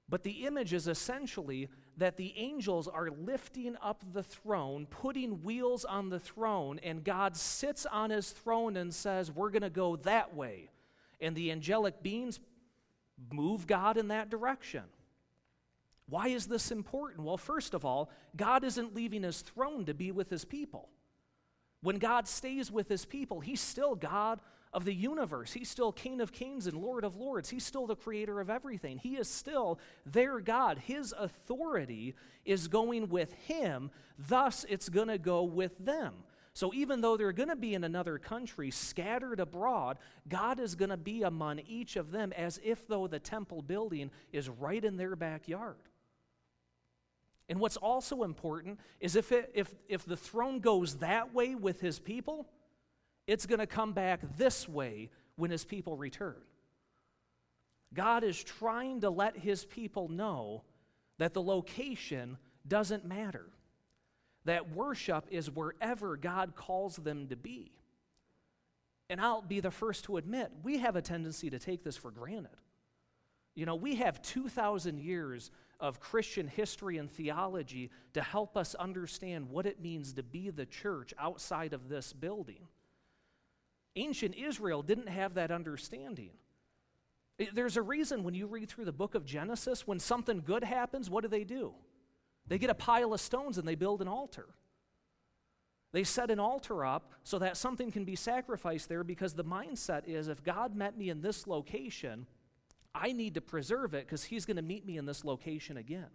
But 0.08 0.22
the 0.22 0.46
image 0.46 0.72
is 0.72 0.86
essentially 0.86 1.68
that 1.96 2.16
the 2.16 2.32
angels 2.36 2.86
are 2.86 3.10
lifting 3.10 3.76
up 3.82 4.04
the 4.12 4.22
throne, 4.22 4.86
putting 4.86 5.42
wheels 5.42 5.84
on 5.84 6.10
the 6.10 6.20
throne, 6.20 6.78
and 6.82 7.02
God 7.02 7.36
sits 7.36 7.86
on 7.86 8.10
his 8.10 8.30
throne 8.30 8.76
and 8.76 8.94
says, 8.94 9.32
We're 9.32 9.50
going 9.50 9.62
to 9.62 9.70
go 9.70 9.96
that 9.96 10.34
way. 10.34 10.70
And 11.20 11.34
the 11.34 11.50
angelic 11.50 12.02
beings 12.02 12.38
move 13.32 13.66
God 13.66 13.96
in 13.96 14.08
that 14.08 14.30
direction. 14.30 14.84
Why 16.08 16.28
is 16.28 16.46
this 16.46 16.70
important? 16.70 17.24
Well, 17.24 17.36
first 17.36 17.74
of 17.74 17.84
all, 17.84 18.10
God 18.36 18.62
isn't 18.62 18.94
leaving 18.94 19.24
his 19.24 19.40
throne 19.40 19.86
to 19.86 19.94
be 19.94 20.12
with 20.12 20.30
his 20.30 20.44
people. 20.44 20.88
When 21.82 21.98
God 21.98 22.28
stays 22.28 22.70
with 22.70 22.88
his 22.88 23.04
people, 23.04 23.40
he's 23.40 23.60
still 23.60 23.96
God 23.96 24.40
of 24.76 24.84
the 24.84 24.94
universe. 24.94 25.54
He's 25.54 25.70
still 25.70 25.90
King 25.90 26.20
of 26.20 26.32
kings 26.32 26.66
and 26.66 26.76
Lord 26.76 27.02
of 27.02 27.16
lords. 27.16 27.48
He's 27.48 27.64
still 27.64 27.86
the 27.86 27.96
creator 27.96 28.40
of 28.40 28.50
everything. 28.50 28.98
He 28.98 29.16
is 29.16 29.26
still 29.26 29.80
their 30.04 30.38
God. 30.38 30.76
His 30.76 31.14
authority 31.18 32.14
is 32.44 32.68
going 32.68 33.08
with 33.08 33.32
him, 33.32 33.90
thus, 34.18 34.66
it's 34.68 34.90
going 34.90 35.08
to 35.08 35.16
go 35.16 35.44
with 35.44 35.78
them. 35.78 36.12
So, 36.52 36.74
even 36.74 37.00
though 37.00 37.16
they're 37.16 37.32
going 37.32 37.48
to 37.48 37.56
be 37.56 37.72
in 37.72 37.84
another 37.84 38.18
country, 38.18 38.70
scattered 38.70 39.40
abroad, 39.40 39.96
God 40.28 40.60
is 40.60 40.74
going 40.74 40.90
to 40.90 40.98
be 40.98 41.22
among 41.22 41.60
each 41.66 41.96
of 41.96 42.12
them 42.12 42.34
as 42.34 42.60
if 42.62 42.86
though 42.86 43.06
the 43.06 43.18
temple 43.18 43.62
building 43.62 44.10
is 44.30 44.50
right 44.50 44.84
in 44.84 44.98
their 44.98 45.16
backyard. 45.16 45.76
And 47.48 47.60
what's 47.60 47.78
also 47.78 48.24
important 48.24 48.78
is 49.00 49.16
if, 49.16 49.32
it, 49.32 49.52
if, 49.54 49.74
if 49.88 50.04
the 50.04 50.16
throne 50.16 50.60
goes 50.60 50.96
that 50.96 51.32
way 51.32 51.54
with 51.54 51.80
his 51.80 51.98
people, 51.98 52.46
it's 53.26 53.46
going 53.46 53.58
to 53.58 53.66
come 53.66 53.92
back 53.92 54.20
this 54.36 54.68
way 54.68 55.10
when 55.36 55.50
his 55.50 55.64
people 55.64 55.96
return. 55.96 56.36
God 57.94 58.24
is 58.24 58.42
trying 58.42 59.00
to 59.00 59.10
let 59.10 59.36
his 59.36 59.64
people 59.64 60.08
know 60.08 60.62
that 61.18 61.34
the 61.34 61.42
location 61.42 62.36
doesn't 62.66 63.04
matter, 63.04 63.46
that 64.44 64.74
worship 64.74 65.26
is 65.30 65.50
wherever 65.50 66.16
God 66.16 66.54
calls 66.56 66.96
them 66.96 67.28
to 67.28 67.36
be. 67.36 67.72
And 69.08 69.20
I'll 69.20 69.42
be 69.42 69.60
the 69.60 69.70
first 69.70 70.04
to 70.04 70.16
admit, 70.16 70.50
we 70.62 70.78
have 70.78 70.96
a 70.96 71.02
tendency 71.02 71.48
to 71.50 71.58
take 71.58 71.84
this 71.84 71.96
for 71.96 72.10
granted. 72.10 72.50
You 73.54 73.66
know, 73.66 73.76
we 73.76 73.96
have 73.96 74.20
2,000 74.22 74.98
years 74.98 75.50
of 75.78 76.00
Christian 76.00 76.48
history 76.48 76.98
and 76.98 77.10
theology 77.10 77.90
to 78.14 78.22
help 78.22 78.56
us 78.56 78.74
understand 78.74 79.48
what 79.48 79.66
it 79.66 79.80
means 79.80 80.12
to 80.14 80.22
be 80.22 80.50
the 80.50 80.66
church 80.66 81.14
outside 81.18 81.72
of 81.72 81.88
this 81.88 82.12
building. 82.12 82.66
Ancient 83.96 84.34
Israel 84.34 84.82
didn't 84.82 85.08
have 85.08 85.34
that 85.34 85.50
understanding. 85.50 86.30
There's 87.52 87.76
a 87.76 87.82
reason 87.82 88.24
when 88.24 88.34
you 88.34 88.46
read 88.46 88.68
through 88.68 88.84
the 88.84 88.92
book 88.92 89.14
of 89.14 89.24
Genesis, 89.24 89.86
when 89.86 89.98
something 89.98 90.40
good 90.40 90.64
happens, 90.64 91.10
what 91.10 91.22
do 91.22 91.28
they 91.28 91.44
do? 91.44 91.74
They 92.46 92.58
get 92.58 92.70
a 92.70 92.74
pile 92.74 93.12
of 93.12 93.20
stones 93.20 93.58
and 93.58 93.66
they 93.66 93.74
build 93.74 94.00
an 94.00 94.08
altar. 94.08 94.46
They 95.92 96.04
set 96.04 96.30
an 96.30 96.38
altar 96.38 96.84
up 96.84 97.12
so 97.24 97.38
that 97.38 97.56
something 97.56 97.90
can 97.90 98.04
be 98.04 98.16
sacrificed 98.16 98.88
there 98.88 99.04
because 99.04 99.34
the 99.34 99.44
mindset 99.44 100.06
is 100.06 100.28
if 100.28 100.44
God 100.44 100.74
met 100.74 100.96
me 100.96 101.10
in 101.10 101.22
this 101.22 101.46
location, 101.46 102.26
I 102.94 103.12
need 103.12 103.34
to 103.34 103.40
preserve 103.40 103.94
it 103.94 104.06
because 104.06 104.24
He's 104.24 104.46
going 104.46 104.56
to 104.56 104.62
meet 104.62 104.84
me 104.86 104.98
in 104.98 105.06
this 105.06 105.24
location 105.24 105.76
again. 105.76 106.08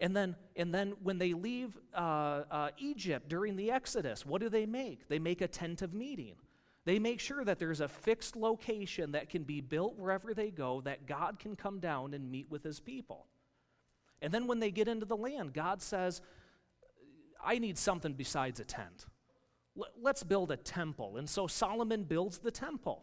And 0.00 0.16
then, 0.16 0.34
and 0.56 0.74
then 0.74 0.94
when 1.02 1.18
they 1.18 1.34
leave 1.34 1.78
uh, 1.94 2.42
uh, 2.50 2.68
Egypt 2.78 3.28
during 3.28 3.56
the 3.56 3.70
Exodus, 3.70 4.24
what 4.24 4.40
do 4.40 4.48
they 4.48 4.64
make? 4.64 5.08
They 5.08 5.18
make 5.18 5.42
a 5.42 5.48
tent 5.48 5.82
of 5.82 5.92
meeting. 5.92 6.36
They 6.86 6.98
make 6.98 7.20
sure 7.20 7.44
that 7.44 7.58
there's 7.58 7.80
a 7.80 7.88
fixed 7.88 8.34
location 8.34 9.12
that 9.12 9.28
can 9.28 9.42
be 9.42 9.60
built 9.60 9.98
wherever 9.98 10.32
they 10.32 10.50
go, 10.50 10.80
that 10.82 11.06
God 11.06 11.38
can 11.38 11.54
come 11.54 11.78
down 11.78 12.14
and 12.14 12.30
meet 12.30 12.50
with 12.50 12.64
his 12.64 12.80
people. 12.80 13.26
And 14.22 14.32
then 14.32 14.46
when 14.46 14.58
they 14.58 14.70
get 14.70 14.88
into 14.88 15.04
the 15.04 15.16
land, 15.16 15.52
God 15.52 15.82
says, 15.82 16.22
I 17.44 17.58
need 17.58 17.76
something 17.76 18.14
besides 18.14 18.60
a 18.60 18.64
tent. 18.64 19.06
Let's 20.00 20.22
build 20.22 20.50
a 20.50 20.56
temple. 20.56 21.18
And 21.18 21.28
so 21.28 21.46
Solomon 21.46 22.04
builds 22.04 22.38
the 22.38 22.50
temple. 22.50 23.02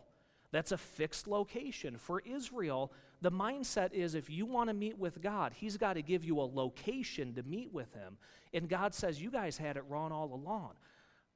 That's 0.51 0.71
a 0.71 0.77
fixed 0.77 1.27
location. 1.27 1.97
For 1.97 2.21
Israel, 2.21 2.91
The 3.21 3.31
mindset 3.31 3.93
is 3.93 4.13
if 4.13 4.29
you 4.29 4.45
want 4.45 4.69
to 4.69 4.73
meet 4.73 4.97
with 4.97 5.21
God, 5.21 5.53
He's 5.55 5.77
got 5.77 5.93
to 5.93 6.01
give 6.01 6.23
you 6.23 6.39
a 6.39 6.41
location 6.41 7.33
to 7.33 7.43
meet 7.43 7.73
with 7.73 7.93
Him. 7.93 8.17
And 8.53 8.69
God 8.69 8.93
says, 8.93 9.21
You 9.21 9.31
guys 9.31 9.57
had 9.57 9.77
it 9.77 9.83
wrong 9.89 10.11
all 10.11 10.33
along. 10.33 10.73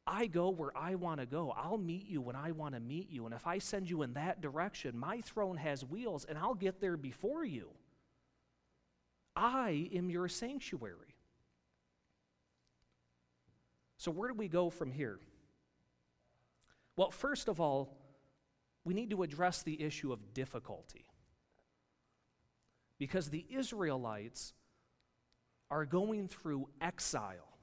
I 0.05 0.27
go 0.27 0.49
where 0.49 0.75
I 0.75 0.95
want 0.95 1.19
to 1.19 1.25
go. 1.25 1.53
I'll 1.55 1.77
meet 1.77 2.07
you 2.07 2.21
when 2.21 2.35
I 2.35 2.51
want 2.51 2.73
to 2.73 2.81
meet 2.81 3.09
you. 3.11 3.25
And 3.25 3.35
if 3.35 3.45
I 3.45 3.59
send 3.59 3.89
you 3.89 4.01
in 4.01 4.13
that 4.13 4.41
direction, 4.41 4.97
my 4.97 5.21
throne 5.21 5.57
has 5.57 5.85
wheels 5.85 6.25
and 6.25 6.37
I'll 6.37 6.55
get 6.55 6.81
there 6.81 6.97
before 6.97 7.45
you. 7.45 7.69
I 9.35 9.89
am 9.93 10.09
your 10.09 10.27
sanctuary. 10.27 11.15
So, 13.97 14.11
where 14.11 14.29
do 14.29 14.33
we 14.33 14.47
go 14.47 14.69
from 14.69 14.91
here? 14.91 15.19
Well, 16.95 17.11
first 17.11 17.47
of 17.47 17.61
all, 17.61 17.95
we 18.83 18.93
need 18.93 19.11
to 19.11 19.23
address 19.23 19.61
the 19.61 19.81
issue 19.81 20.11
of 20.11 20.33
difficulty. 20.33 21.05
Because 23.01 23.31
the 23.31 23.47
Israelites 23.49 24.53
are 25.71 25.87
going 25.87 26.27
through 26.27 26.69
exile. 26.79 27.57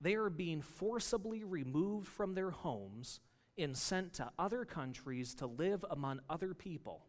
They 0.00 0.14
are 0.14 0.30
being 0.30 0.62
forcibly 0.62 1.42
removed 1.42 2.06
from 2.06 2.34
their 2.34 2.52
homes 2.52 3.18
and 3.58 3.76
sent 3.76 4.12
to 4.14 4.30
other 4.38 4.64
countries 4.64 5.34
to 5.34 5.48
live 5.48 5.84
among 5.90 6.20
other 6.30 6.54
people. 6.54 7.02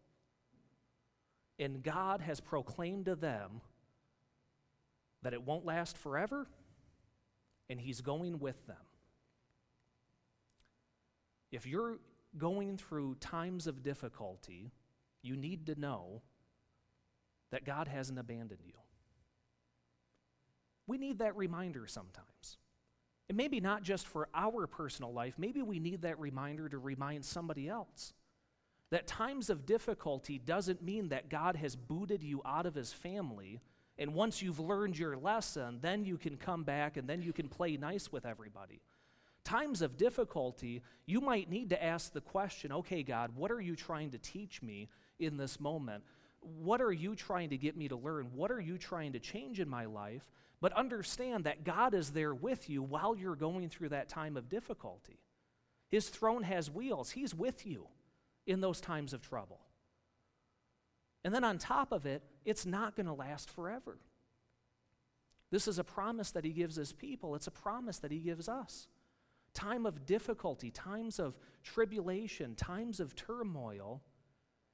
And 1.59 1.83
God 1.83 2.21
has 2.21 2.39
proclaimed 2.39 3.05
to 3.05 3.15
them 3.15 3.61
that 5.21 5.33
it 5.33 5.43
won't 5.43 5.63
last 5.63 5.95
forever, 5.95 6.47
and 7.69 7.79
He's 7.79 8.01
going 8.01 8.39
with 8.39 8.65
them. 8.65 8.77
If 11.51 11.67
you're 11.67 11.99
going 12.35 12.77
through 12.77 13.17
times 13.19 13.67
of 13.67 13.83
difficulty, 13.83 14.71
you 15.21 15.35
need 15.35 15.67
to 15.67 15.79
know 15.79 16.23
that 17.51 17.65
God 17.65 17.87
hasn't 17.87 18.19
abandoned 18.19 18.61
you. 18.65 18.73
We 20.87 20.97
need 20.97 21.19
that 21.19 21.35
reminder 21.35 21.85
sometimes. 21.87 22.57
And 23.27 23.37
maybe 23.37 23.59
not 23.59 23.83
just 23.83 24.07
for 24.07 24.27
our 24.33 24.65
personal 24.65 25.13
life, 25.13 25.35
maybe 25.37 25.61
we 25.61 25.79
need 25.79 26.01
that 26.01 26.19
reminder 26.19 26.67
to 26.67 26.79
remind 26.79 27.23
somebody 27.23 27.69
else. 27.69 28.13
That 28.89 29.05
times 29.05 29.51
of 29.51 29.67
difficulty 29.67 30.39
doesn't 30.39 30.81
mean 30.81 31.09
that 31.09 31.29
God 31.29 31.55
has 31.55 31.75
booted 31.75 32.23
you 32.23 32.41
out 32.43 32.65
of 32.65 32.73
his 32.73 32.91
family, 32.91 33.61
and 33.99 34.15
once 34.15 34.41
you've 34.41 34.59
learned 34.59 34.97
your 34.97 35.15
lesson, 35.15 35.77
then 35.81 36.05
you 36.05 36.17
can 36.17 36.37
come 36.37 36.63
back 36.63 36.97
and 36.97 37.07
then 37.07 37.21
you 37.21 37.33
can 37.33 37.49
play 37.49 37.77
nice 37.77 38.11
with 38.11 38.25
everybody. 38.25 38.81
Times 39.43 39.81
of 39.81 39.97
difficulty, 39.97 40.81
you 41.05 41.21
might 41.21 41.49
need 41.49 41.69
to 41.69 41.83
ask 41.83 42.13
the 42.13 42.21
question 42.21 42.71
okay, 42.71 43.03
God, 43.03 43.35
what 43.35 43.51
are 43.51 43.61
you 43.61 43.75
trying 43.75 44.11
to 44.11 44.17
teach 44.17 44.61
me 44.61 44.89
in 45.19 45.37
this 45.37 45.59
moment? 45.59 46.03
What 46.41 46.81
are 46.81 46.91
you 46.91 47.15
trying 47.15 47.49
to 47.49 47.57
get 47.57 47.75
me 47.75 47.87
to 47.87 47.95
learn? 47.95 48.29
What 48.33 48.51
are 48.51 48.59
you 48.59 48.77
trying 48.77 49.13
to 49.13 49.19
change 49.19 49.59
in 49.59 49.69
my 49.69 49.85
life? 49.85 50.23
But 50.61 50.73
understand 50.73 51.45
that 51.45 51.63
God 51.63 51.93
is 51.93 52.11
there 52.11 52.33
with 52.33 52.69
you 52.69 52.83
while 52.83 53.15
you're 53.15 53.35
going 53.35 53.69
through 53.69 53.89
that 53.89 54.09
time 54.09 54.35
of 54.35 54.49
difficulty. 54.49 55.19
His 55.89 56.09
throne 56.09 56.43
has 56.43 56.69
wheels, 56.69 57.11
He's 57.11 57.33
with 57.33 57.65
you 57.65 57.87
in 58.45 58.61
those 58.61 58.81
times 58.81 59.13
of 59.13 59.21
trouble. 59.21 59.59
And 61.23 61.33
then 61.33 61.43
on 61.43 61.57
top 61.57 61.91
of 61.91 62.05
it, 62.05 62.23
it's 62.45 62.65
not 62.65 62.95
going 62.95 63.05
to 63.05 63.13
last 63.13 63.49
forever. 63.49 63.97
This 65.51 65.67
is 65.67 65.79
a 65.79 65.83
promise 65.83 66.31
that 66.31 66.45
He 66.45 66.51
gives 66.51 66.75
His 66.75 66.93
people, 66.93 67.35
it's 67.35 67.47
a 67.47 67.51
promise 67.51 67.99
that 67.99 68.11
He 68.11 68.19
gives 68.19 68.47
us. 68.47 68.87
Time 69.53 69.85
of 69.85 70.05
difficulty, 70.05 70.69
times 70.71 71.19
of 71.19 71.35
tribulation, 71.63 72.55
times 72.55 72.99
of 72.99 73.15
turmoil 73.15 74.01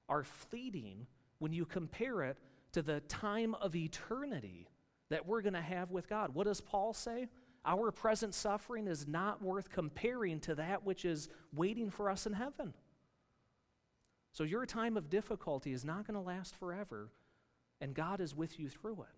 are 0.10 0.24
fleeting 0.24 1.08
when 1.46 1.54
you 1.54 1.64
compare 1.64 2.24
it 2.24 2.40
to 2.72 2.82
the 2.82 3.02
time 3.02 3.54
of 3.62 3.76
eternity 3.76 4.68
that 5.12 5.28
we're 5.28 5.44
going 5.44 5.54
to 5.54 5.62
have 5.62 5.92
with 5.92 6.10
God. 6.10 6.34
What 6.34 6.46
does 6.46 6.60
Paul 6.60 6.92
say? 6.92 7.28
Our 7.64 7.92
present 7.92 8.34
suffering 8.34 8.88
is 8.88 9.08
not 9.08 9.44
worth 9.44 9.70
comparing 9.70 10.40
to 10.40 10.56
that 10.56 10.84
which 10.84 11.06
is 11.06 11.30
waiting 11.54 11.92
for 11.92 12.10
us 12.10 12.26
in 12.26 12.34
heaven. 12.34 12.74
So, 14.32 14.44
your 14.44 14.66
time 14.66 14.98
of 14.98 15.08
difficulty 15.08 15.72
is 15.72 15.86
not 15.86 16.08
going 16.08 16.16
to 16.16 16.20
last 16.20 16.56
forever, 16.56 17.12
and 17.80 17.94
God 17.94 18.22
is 18.22 18.36
with 18.36 18.60
you 18.60 18.68
through 18.68 19.02
it. 19.02 19.16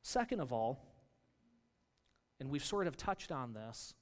Second 0.00 0.40
of 0.40 0.50
all, 0.50 0.80
and 2.40 2.48
we've 2.48 2.64
sort 2.64 2.86
of 2.86 2.96
touched 2.96 3.30
on 3.30 3.52
this, 3.52 3.92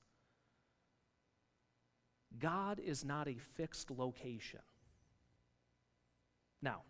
God 2.38 2.79
is 2.79 3.05
not 3.05 3.27
a 3.27 3.35
fixed 3.57 3.91
location. 3.91 4.61
Now, 6.62 6.83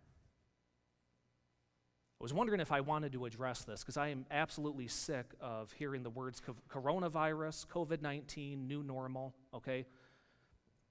I 2.20 2.24
was 2.24 2.34
wondering 2.34 2.60
if 2.60 2.72
I 2.72 2.80
wanted 2.80 3.12
to 3.12 3.26
address 3.26 3.62
this 3.62 3.80
because 3.80 3.96
I 3.96 4.08
am 4.08 4.26
absolutely 4.30 4.88
sick 4.88 5.26
of 5.40 5.70
hearing 5.72 6.02
the 6.02 6.10
words 6.10 6.42
coronavirus, 6.68 7.66
COVID 7.68 8.02
19, 8.02 8.66
new 8.66 8.82
normal, 8.82 9.34
okay? 9.54 9.86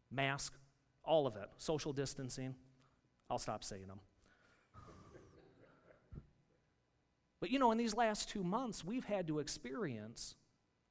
Mask, 0.10 0.54
all 1.04 1.28
of 1.28 1.36
it, 1.36 1.50
social 1.58 1.92
distancing. 1.92 2.56
I'll 3.30 3.40
stop 3.40 3.64
saying 3.64 3.88
them. 3.88 4.00
But 7.40 7.52
you 7.52 7.60
know, 7.60 7.72
in 7.72 7.78
these 7.78 7.94
last 7.94 8.30
two 8.30 8.44
months, 8.44 8.84
we've 8.84 9.06
had 9.06 9.28
to 9.28 9.40
experience 9.40 10.36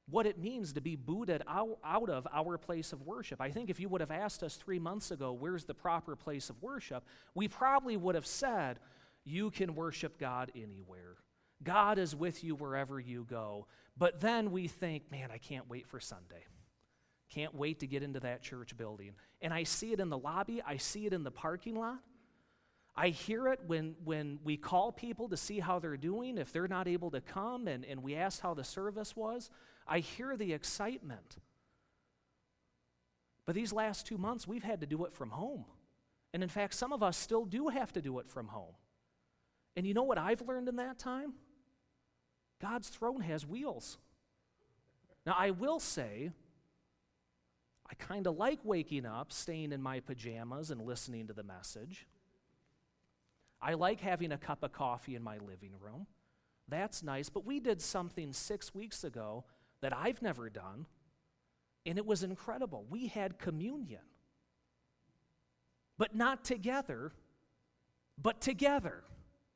what 0.09 0.25
it 0.25 0.37
means 0.37 0.73
to 0.73 0.81
be 0.81 0.95
booted 0.95 1.43
out, 1.47 1.77
out 1.83 2.09
of 2.09 2.27
our 2.33 2.57
place 2.57 2.93
of 2.93 3.01
worship. 3.01 3.41
I 3.41 3.51
think 3.51 3.69
if 3.69 3.79
you 3.79 3.89
would 3.89 4.01
have 4.01 4.11
asked 4.11 4.41
us 4.41 4.55
three 4.55 4.79
months 4.79 5.11
ago, 5.11 5.33
where's 5.33 5.65
the 5.65 5.73
proper 5.73 6.15
place 6.15 6.49
of 6.49 6.61
worship, 6.61 7.03
we 7.35 7.47
probably 7.47 7.97
would 7.97 8.15
have 8.15 8.25
said, 8.25 8.79
you 9.25 9.51
can 9.51 9.75
worship 9.75 10.17
God 10.17 10.51
anywhere. 10.55 11.15
God 11.61 11.97
is 11.97 12.15
with 12.15 12.43
you 12.43 12.55
wherever 12.55 12.99
you 12.99 13.25
go. 13.29 13.67
But 13.97 14.21
then 14.21 14.51
we 14.51 14.67
think, 14.67 15.11
man, 15.11 15.29
I 15.33 15.37
can't 15.37 15.69
wait 15.69 15.87
for 15.87 15.99
Sunday. 15.99 16.45
Can't 17.29 17.53
wait 17.53 17.79
to 17.79 17.87
get 17.87 18.03
into 18.03 18.21
that 18.21 18.41
church 18.41 18.77
building. 18.77 19.11
And 19.41 19.53
I 19.53 19.63
see 19.63 19.91
it 19.91 19.99
in 19.99 20.09
the 20.09 20.17
lobby, 20.17 20.61
I 20.65 20.77
see 20.77 21.05
it 21.05 21.13
in 21.13 21.23
the 21.23 21.31
parking 21.31 21.75
lot. 21.75 21.99
I 22.95 23.09
hear 23.09 23.49
it 23.49 23.59
when, 23.67 23.95
when 24.03 24.39
we 24.43 24.57
call 24.57 24.91
people 24.91 25.29
to 25.29 25.37
see 25.37 25.59
how 25.59 25.77
they're 25.77 25.97
doing, 25.97 26.37
if 26.39 26.51
they're 26.51 26.67
not 26.67 26.87
able 26.87 27.11
to 27.11 27.21
come, 27.21 27.67
and, 27.67 27.85
and 27.85 28.01
we 28.01 28.15
ask 28.15 28.41
how 28.41 28.55
the 28.55 28.63
service 28.63 29.15
was. 29.15 29.51
I 29.87 29.99
hear 29.99 30.35
the 30.35 30.53
excitement. 30.53 31.37
But 33.45 33.55
these 33.55 33.71
last 33.71 34.05
two 34.05 34.17
months, 34.17 34.47
we've 34.47 34.63
had 34.63 34.81
to 34.81 34.87
do 34.87 35.05
it 35.05 35.13
from 35.13 35.29
home. 35.29 35.65
And 36.33 36.43
in 36.43 36.49
fact, 36.49 36.73
some 36.73 36.91
of 36.91 37.01
us 37.01 37.17
still 37.17 37.45
do 37.45 37.69
have 37.69 37.93
to 37.93 38.01
do 38.01 38.19
it 38.19 38.27
from 38.27 38.47
home. 38.47 38.75
And 39.75 39.87
you 39.87 39.93
know 39.93 40.03
what 40.03 40.17
I've 40.17 40.41
learned 40.41 40.67
in 40.67 40.75
that 40.77 40.99
time? 40.99 41.33
God's 42.61 42.89
throne 42.89 43.21
has 43.21 43.45
wheels. 43.45 43.97
Now, 45.25 45.35
I 45.37 45.51
will 45.51 45.79
say, 45.79 46.31
I 47.89 47.93
kind 47.95 48.27
of 48.27 48.37
like 48.37 48.59
waking 48.63 49.05
up, 49.05 49.31
staying 49.31 49.71
in 49.71 49.81
my 49.81 49.99
pajamas, 49.99 50.71
and 50.71 50.81
listening 50.81 51.27
to 51.27 51.33
the 51.33 51.43
message. 51.43 52.07
I 53.61 53.75
like 53.75 54.01
having 54.01 54.31
a 54.31 54.37
cup 54.37 54.63
of 54.63 54.71
coffee 54.71 55.15
in 55.15 55.23
my 55.23 55.37
living 55.37 55.73
room. 55.79 56.07
That's 56.67 57.01
nice, 57.01 57.29
but 57.29 57.45
we 57.45 57.59
did 57.59 57.81
something 57.81 58.33
six 58.33 58.75
weeks 58.75 59.03
ago 59.03 59.45
that 59.81 59.95
I've 59.95 60.21
never 60.21 60.49
done, 60.49 60.85
and 61.85 61.97
it 61.97 62.05
was 62.05 62.23
incredible. 62.23 62.85
We 62.89 63.07
had 63.07 63.39
communion, 63.39 64.01
but 65.97 66.15
not 66.15 66.43
together, 66.43 67.11
but 68.21 68.41
together. 68.41 69.03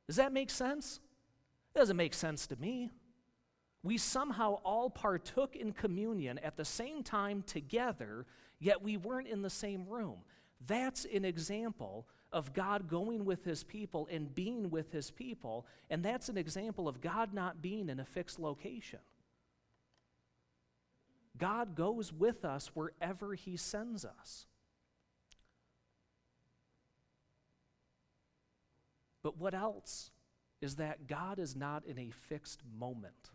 Does 0.06 0.16
that 0.16 0.32
make 0.32 0.50
sense? 0.50 1.00
It 1.74 1.78
doesn't 1.78 1.96
make 1.96 2.14
sense 2.14 2.46
to 2.48 2.56
me. 2.56 2.90
We 3.82 3.98
somehow 3.98 4.60
all 4.64 4.90
partook 4.90 5.56
in 5.56 5.72
communion 5.72 6.38
at 6.38 6.56
the 6.56 6.64
same 6.64 7.02
time 7.02 7.42
together, 7.42 8.26
yet 8.60 8.82
we 8.82 8.96
weren't 8.96 9.26
in 9.26 9.42
the 9.42 9.50
same 9.50 9.88
room. 9.88 10.18
That's 10.66 11.04
an 11.12 11.24
example 11.24 12.06
of 12.32 12.54
God 12.54 12.88
going 12.88 13.24
with 13.24 13.44
his 13.44 13.64
people 13.64 14.08
and 14.10 14.32
being 14.34 14.70
with 14.70 14.92
his 14.92 15.10
people, 15.10 15.66
and 15.90 16.02
that's 16.02 16.28
an 16.28 16.38
example 16.38 16.88
of 16.88 17.00
God 17.00 17.34
not 17.34 17.60
being 17.60 17.88
in 17.88 17.98
a 18.00 18.04
fixed 18.04 18.38
location. 18.38 19.00
God 21.38 21.74
goes 21.74 22.12
with 22.12 22.44
us 22.44 22.70
wherever 22.74 23.34
he 23.34 23.56
sends 23.56 24.04
us. 24.04 24.46
But 29.22 29.38
what 29.38 29.54
else 29.54 30.10
is 30.60 30.76
that 30.76 31.06
God 31.06 31.38
is 31.38 31.56
not 31.56 31.84
in 31.84 31.98
a 31.98 32.10
fixed 32.10 32.62
moment. 32.78 33.30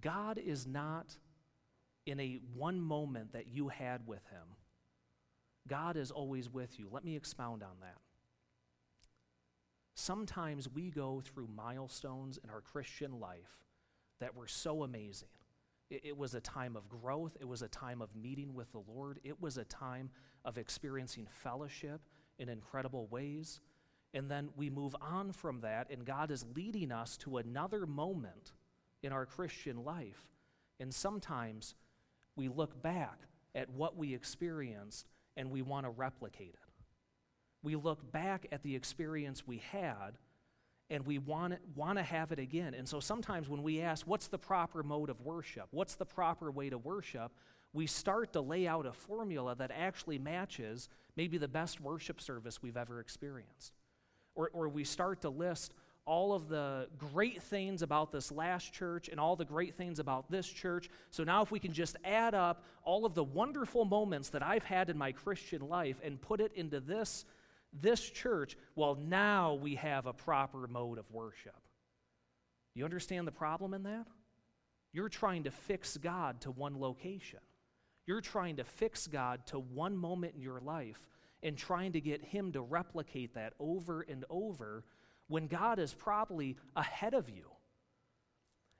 God 0.00 0.38
is 0.38 0.66
not 0.66 1.16
in 2.06 2.18
a 2.18 2.40
one 2.56 2.80
moment 2.80 3.32
that 3.32 3.46
you 3.46 3.68
had 3.68 4.06
with 4.06 4.26
him. 4.30 4.56
God 5.68 5.96
is 5.96 6.10
always 6.10 6.50
with 6.50 6.78
you. 6.78 6.88
Let 6.90 7.04
me 7.04 7.14
expound 7.14 7.62
on 7.62 7.76
that. 7.80 7.98
Sometimes 9.94 10.68
we 10.68 10.90
go 10.90 11.20
through 11.24 11.48
milestones 11.54 12.38
in 12.42 12.50
our 12.50 12.60
Christian 12.60 13.20
life 13.20 13.64
that 14.20 14.34
were 14.34 14.48
so 14.48 14.82
amazing 14.84 15.28
It, 15.90 16.00
it 16.04 16.16
was 16.16 16.34
a 16.34 16.40
time 16.40 16.76
of 16.76 16.88
growth. 16.88 17.36
It 17.40 17.48
was 17.48 17.62
a 17.62 17.68
time 17.68 18.00
of 18.02 18.14
meeting 18.16 18.54
with 18.54 18.72
the 18.72 18.82
Lord. 18.88 19.20
It 19.24 19.40
was 19.40 19.58
a 19.58 19.64
time 19.64 20.10
of 20.44 20.58
experiencing 20.58 21.26
fellowship 21.30 22.00
in 22.38 22.48
incredible 22.48 23.06
ways. 23.08 23.60
And 24.14 24.30
then 24.30 24.50
we 24.56 24.70
move 24.70 24.96
on 25.00 25.32
from 25.32 25.60
that, 25.62 25.90
and 25.90 26.04
God 26.04 26.30
is 26.30 26.44
leading 26.54 26.92
us 26.92 27.16
to 27.18 27.38
another 27.38 27.86
moment 27.86 28.52
in 29.02 29.12
our 29.12 29.26
Christian 29.26 29.84
life. 29.84 30.26
And 30.80 30.92
sometimes 30.94 31.74
we 32.36 32.48
look 32.48 32.82
back 32.82 33.20
at 33.54 33.70
what 33.70 33.96
we 33.96 34.14
experienced 34.14 35.08
and 35.36 35.50
we 35.50 35.62
want 35.62 35.86
to 35.86 35.90
replicate 35.90 36.54
it. 36.54 36.61
We 37.62 37.76
look 37.76 38.10
back 38.12 38.46
at 38.52 38.62
the 38.62 38.74
experience 38.74 39.46
we 39.46 39.62
had 39.70 40.18
and 40.90 41.06
we 41.06 41.18
want, 41.18 41.54
want 41.74 41.98
to 41.98 42.02
have 42.02 42.32
it 42.32 42.38
again. 42.38 42.74
And 42.74 42.86
so 42.88 43.00
sometimes 43.00 43.48
when 43.48 43.62
we 43.62 43.80
ask, 43.80 44.06
what's 44.06 44.28
the 44.28 44.38
proper 44.38 44.82
mode 44.82 45.08
of 45.08 45.20
worship? 45.22 45.68
What's 45.70 45.94
the 45.94 46.04
proper 46.04 46.50
way 46.50 46.68
to 46.70 46.76
worship? 46.76 47.32
We 47.72 47.86
start 47.86 48.34
to 48.34 48.40
lay 48.40 48.66
out 48.66 48.84
a 48.84 48.92
formula 48.92 49.54
that 49.56 49.70
actually 49.70 50.18
matches 50.18 50.90
maybe 51.16 51.38
the 51.38 51.48
best 51.48 51.80
worship 51.80 52.20
service 52.20 52.62
we've 52.62 52.76
ever 52.76 53.00
experienced. 53.00 53.72
Or, 54.34 54.50
or 54.52 54.68
we 54.68 54.84
start 54.84 55.22
to 55.22 55.30
list 55.30 55.72
all 56.04 56.34
of 56.34 56.48
the 56.48 56.88
great 56.98 57.42
things 57.42 57.80
about 57.82 58.10
this 58.10 58.32
last 58.32 58.72
church 58.72 59.08
and 59.08 59.20
all 59.20 59.36
the 59.36 59.44
great 59.44 59.76
things 59.76 59.98
about 59.98 60.30
this 60.30 60.46
church. 60.48 60.90
So 61.10 61.22
now, 61.22 61.42
if 61.42 61.52
we 61.52 61.60
can 61.60 61.72
just 61.72 61.96
add 62.04 62.34
up 62.34 62.64
all 62.84 63.06
of 63.06 63.14
the 63.14 63.22
wonderful 63.22 63.84
moments 63.84 64.30
that 64.30 64.42
I've 64.42 64.64
had 64.64 64.90
in 64.90 64.98
my 64.98 65.12
Christian 65.12 65.68
life 65.68 66.00
and 66.02 66.20
put 66.20 66.40
it 66.40 66.52
into 66.54 66.80
this, 66.80 67.24
this 67.72 68.00
church, 68.00 68.56
well, 68.74 68.96
now 68.96 69.54
we 69.54 69.76
have 69.76 70.06
a 70.06 70.12
proper 70.12 70.66
mode 70.66 70.98
of 70.98 71.10
worship. 71.10 71.56
You 72.74 72.84
understand 72.84 73.26
the 73.26 73.32
problem 73.32 73.74
in 73.74 73.82
that? 73.84 74.06
You're 74.92 75.08
trying 75.08 75.44
to 75.44 75.50
fix 75.50 75.96
God 75.96 76.42
to 76.42 76.50
one 76.50 76.78
location. 76.78 77.40
You're 78.06 78.20
trying 78.20 78.56
to 78.56 78.64
fix 78.64 79.06
God 79.06 79.46
to 79.46 79.58
one 79.58 79.96
moment 79.96 80.34
in 80.34 80.42
your 80.42 80.60
life 80.60 81.08
and 81.42 81.56
trying 81.56 81.92
to 81.92 82.00
get 82.00 82.22
Him 82.22 82.52
to 82.52 82.60
replicate 82.60 83.34
that 83.34 83.54
over 83.58 84.02
and 84.02 84.24
over 84.28 84.84
when 85.28 85.46
God 85.46 85.78
is 85.78 85.94
probably 85.94 86.56
ahead 86.76 87.14
of 87.14 87.30
you. 87.30 87.50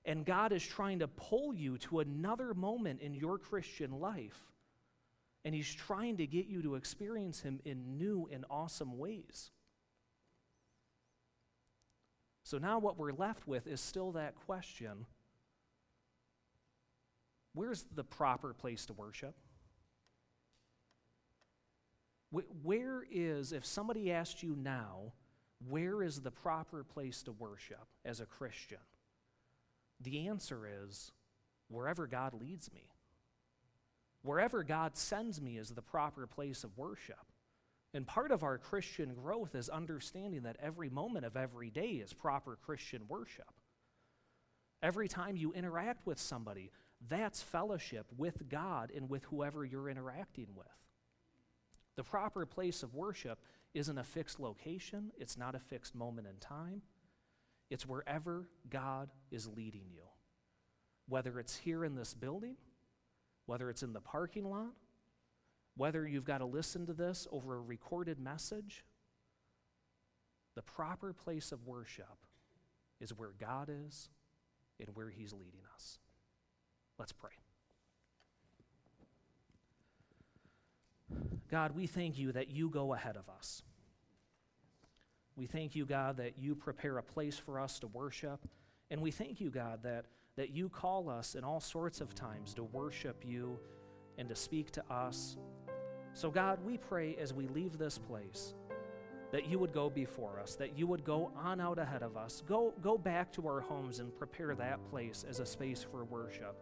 And 0.05 0.26
God 0.26 0.52
is 0.52 0.64
trying 0.64 0.98
to 0.98 1.09
pull 1.09 1.55
you 1.55 1.78
to 1.78 2.00
another 2.00 2.55
moment 2.55 3.00
in 3.00 3.14
your 3.14 3.38
Christian 3.38 4.00
life. 4.00 4.51
And 5.44 5.55
He's 5.55 5.72
trying 5.72 6.18
to 6.18 6.26
get 6.26 6.46
you 6.46 6.62
to 6.62 6.74
experience 6.74 7.40
Him 7.40 7.61
in 7.64 7.98
new 7.98 8.28
and 8.33 8.44
awesome 8.50 8.98
ways. 8.98 9.50
So 12.44 12.59
now 12.59 12.78
what 12.78 12.98
we're 12.98 13.12
left 13.12 13.46
with 13.48 13.66
is 13.66 13.81
still 13.81 14.12
that 14.12 14.35
question 14.46 15.07
where's 17.55 17.85
the 17.94 18.05
proper 18.05 18.52
place 18.52 18.87
to 18.87 18.92
worship? 18.92 19.35
Where 22.62 23.05
is, 23.11 23.52
if 23.52 23.66
somebody 23.66 24.11
asked 24.11 24.42
you 24.42 24.57
now, 24.57 25.12
where 25.68 26.02
is 26.02 26.20
the 26.20 26.31
proper 26.31 26.83
place 26.83 27.22
to 27.24 27.33
worship 27.33 27.87
as 28.05 28.20
a 28.20 28.26
Christian? 28.26 28.78
The 30.00 30.28
answer 30.28 30.66
is 30.85 31.12
wherever 31.68 32.07
God 32.07 32.33
leads 32.35 32.72
me. 32.72 32.88
Wherever 34.22 34.62
God 34.62 34.96
sends 34.96 35.40
me 35.40 35.58
is 35.58 35.70
the 35.70 35.82
proper 35.82 36.26
place 36.26 36.64
of 36.64 36.76
worship. 36.78 37.18
And 37.94 38.06
part 38.06 38.30
of 38.30 38.42
our 38.42 38.56
Christian 38.56 39.14
growth 39.14 39.54
is 39.54 39.68
understanding 39.68 40.44
that 40.44 40.56
every 40.62 40.88
moment 40.88 41.26
of 41.26 41.37
every 41.37 41.70
day 41.70 41.92
is 41.92 42.12
proper 42.12 42.56
Christian 42.56 43.02
worship. 43.08 43.52
Every 44.82 45.08
time 45.08 45.37
you 45.37 45.52
interact 45.52 46.06
with 46.06 46.18
somebody, 46.18 46.70
that's 47.08 47.42
fellowship 47.42 48.06
with 48.16 48.48
God 48.48 48.90
and 48.94 49.11
with 49.11 49.24
whoever 49.24 49.64
you're 49.64 49.88
interacting 49.88 50.48
with. 50.56 50.66
The 51.96 52.04
proper 52.04 52.46
place 52.46 52.82
of 52.82 52.94
worship 52.94 53.38
isn't 53.74 53.98
a 53.98 54.04
fixed 54.04 54.40
location, 54.40 55.12
it's 55.18 55.37
not 55.37 55.54
a 55.54 55.61
fixed 55.61 55.94
moment 55.94 56.26
in 56.26 56.37
time. 56.37 56.82
It's 57.70 57.87
wherever 57.87 58.48
God 58.68 59.08
is 59.30 59.48
leading 59.48 59.87
you. 59.90 60.02
Whether 61.08 61.38
it's 61.38 61.56
here 61.56 61.85
in 61.85 61.94
this 61.94 62.12
building, 62.12 62.56
whether 63.46 63.70
it's 63.70 63.83
in 63.83 63.92
the 63.92 64.00
parking 64.00 64.48
lot, 64.48 64.72
whether 65.76 66.07
you've 66.07 66.24
got 66.24 66.38
to 66.38 66.44
listen 66.44 66.87
to 66.87 66.92
this 66.92 67.26
over 67.33 67.57
a 67.57 67.61
recorded 67.61 68.18
message, 68.18 68.85
the 70.55 70.62
proper 70.62 71.12
place 71.12 71.52
of 71.52 71.66
worship 71.66 72.26
is 73.00 73.11
where 73.11 73.33
God 73.40 73.70
is 73.87 74.09
and 74.78 74.88
where 74.94 75.11
He's 75.11 75.33
leading 75.33 75.62
us. 75.74 75.98
Let's 76.98 77.12
pray. 77.12 77.31
God, 81.50 81.74
we 81.74 81.87
thank 81.87 82.18
you 82.18 82.33
that 82.33 82.48
you 82.48 82.70
go 82.70 82.94
ahead 82.94 83.16
of 83.16 83.28
us. 83.28 83.62
We 85.37 85.46
thank 85.46 85.74
you, 85.74 85.87
God, 85.87 86.18
that 86.18 86.38
you 86.38 86.55
prepare 86.55 86.98
a 86.98 87.02
place 87.02 87.38
for 87.38 87.59
us 87.59 87.78
to 87.81 87.87
worship. 87.87 88.40
And 88.90 89.00
we 89.00 89.11
thank 89.11 89.40
you, 89.40 89.50
God, 89.50 89.83
that, 89.83 90.07
that 90.36 90.50
you 90.50 90.68
call 90.68 91.08
us 91.08 91.34
in 91.34 91.44
all 91.44 91.60
sorts 91.60 92.00
of 92.00 92.14
times 92.14 92.54
to 92.54 92.64
worship 92.64 93.22
you 93.26 93.58
and 94.18 94.28
to 94.28 94.34
speak 94.34 94.70
to 94.72 94.84
us. 94.92 95.36
So, 96.14 96.30
God, 96.30 96.58
we 96.64 96.78
pray 96.78 97.16
as 97.20 97.32
we 97.32 97.46
leave 97.48 97.78
this 97.78 97.98
place 97.98 98.54
that 99.30 99.46
you 99.46 99.58
would 99.58 99.72
go 99.72 99.88
before 99.88 100.38
us, 100.38 100.54
that 100.56 100.78
you 100.78 100.86
would 100.86 101.04
go 101.04 101.32
on 101.36 101.60
out 101.60 101.78
ahead 101.78 102.02
of 102.02 102.16
us. 102.16 102.42
Go, 102.46 102.74
go 102.82 102.98
back 102.98 103.32
to 103.32 103.48
our 103.48 103.60
homes 103.60 103.98
and 103.98 104.14
prepare 104.14 104.54
that 104.54 104.84
place 104.90 105.24
as 105.28 105.40
a 105.40 105.46
space 105.46 105.84
for 105.90 106.04
worship. 106.04 106.54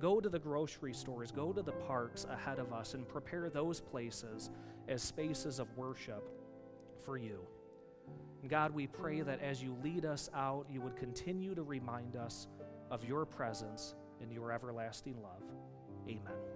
Go 0.00 0.20
to 0.20 0.28
the 0.28 0.38
grocery 0.38 0.94
stores, 0.94 1.30
go 1.30 1.52
to 1.52 1.62
the 1.62 1.72
parks 1.72 2.26
ahead 2.28 2.58
of 2.58 2.72
us, 2.72 2.94
and 2.94 3.06
prepare 3.06 3.50
those 3.50 3.80
places 3.80 4.50
as 4.88 5.02
spaces 5.02 5.58
of 5.58 5.68
worship 5.76 6.24
for 7.04 7.18
you. 7.18 7.40
God, 8.48 8.74
we 8.74 8.86
pray 8.86 9.20
that 9.22 9.40
as 9.40 9.62
you 9.62 9.76
lead 9.82 10.04
us 10.04 10.28
out, 10.34 10.66
you 10.70 10.80
would 10.80 10.96
continue 10.96 11.54
to 11.54 11.62
remind 11.62 12.16
us 12.16 12.46
of 12.94 13.04
your 13.04 13.26
presence 13.26 13.96
and 14.20 14.32
your 14.32 14.52
everlasting 14.52 15.20
love. 15.20 15.42
Amen. 16.08 16.53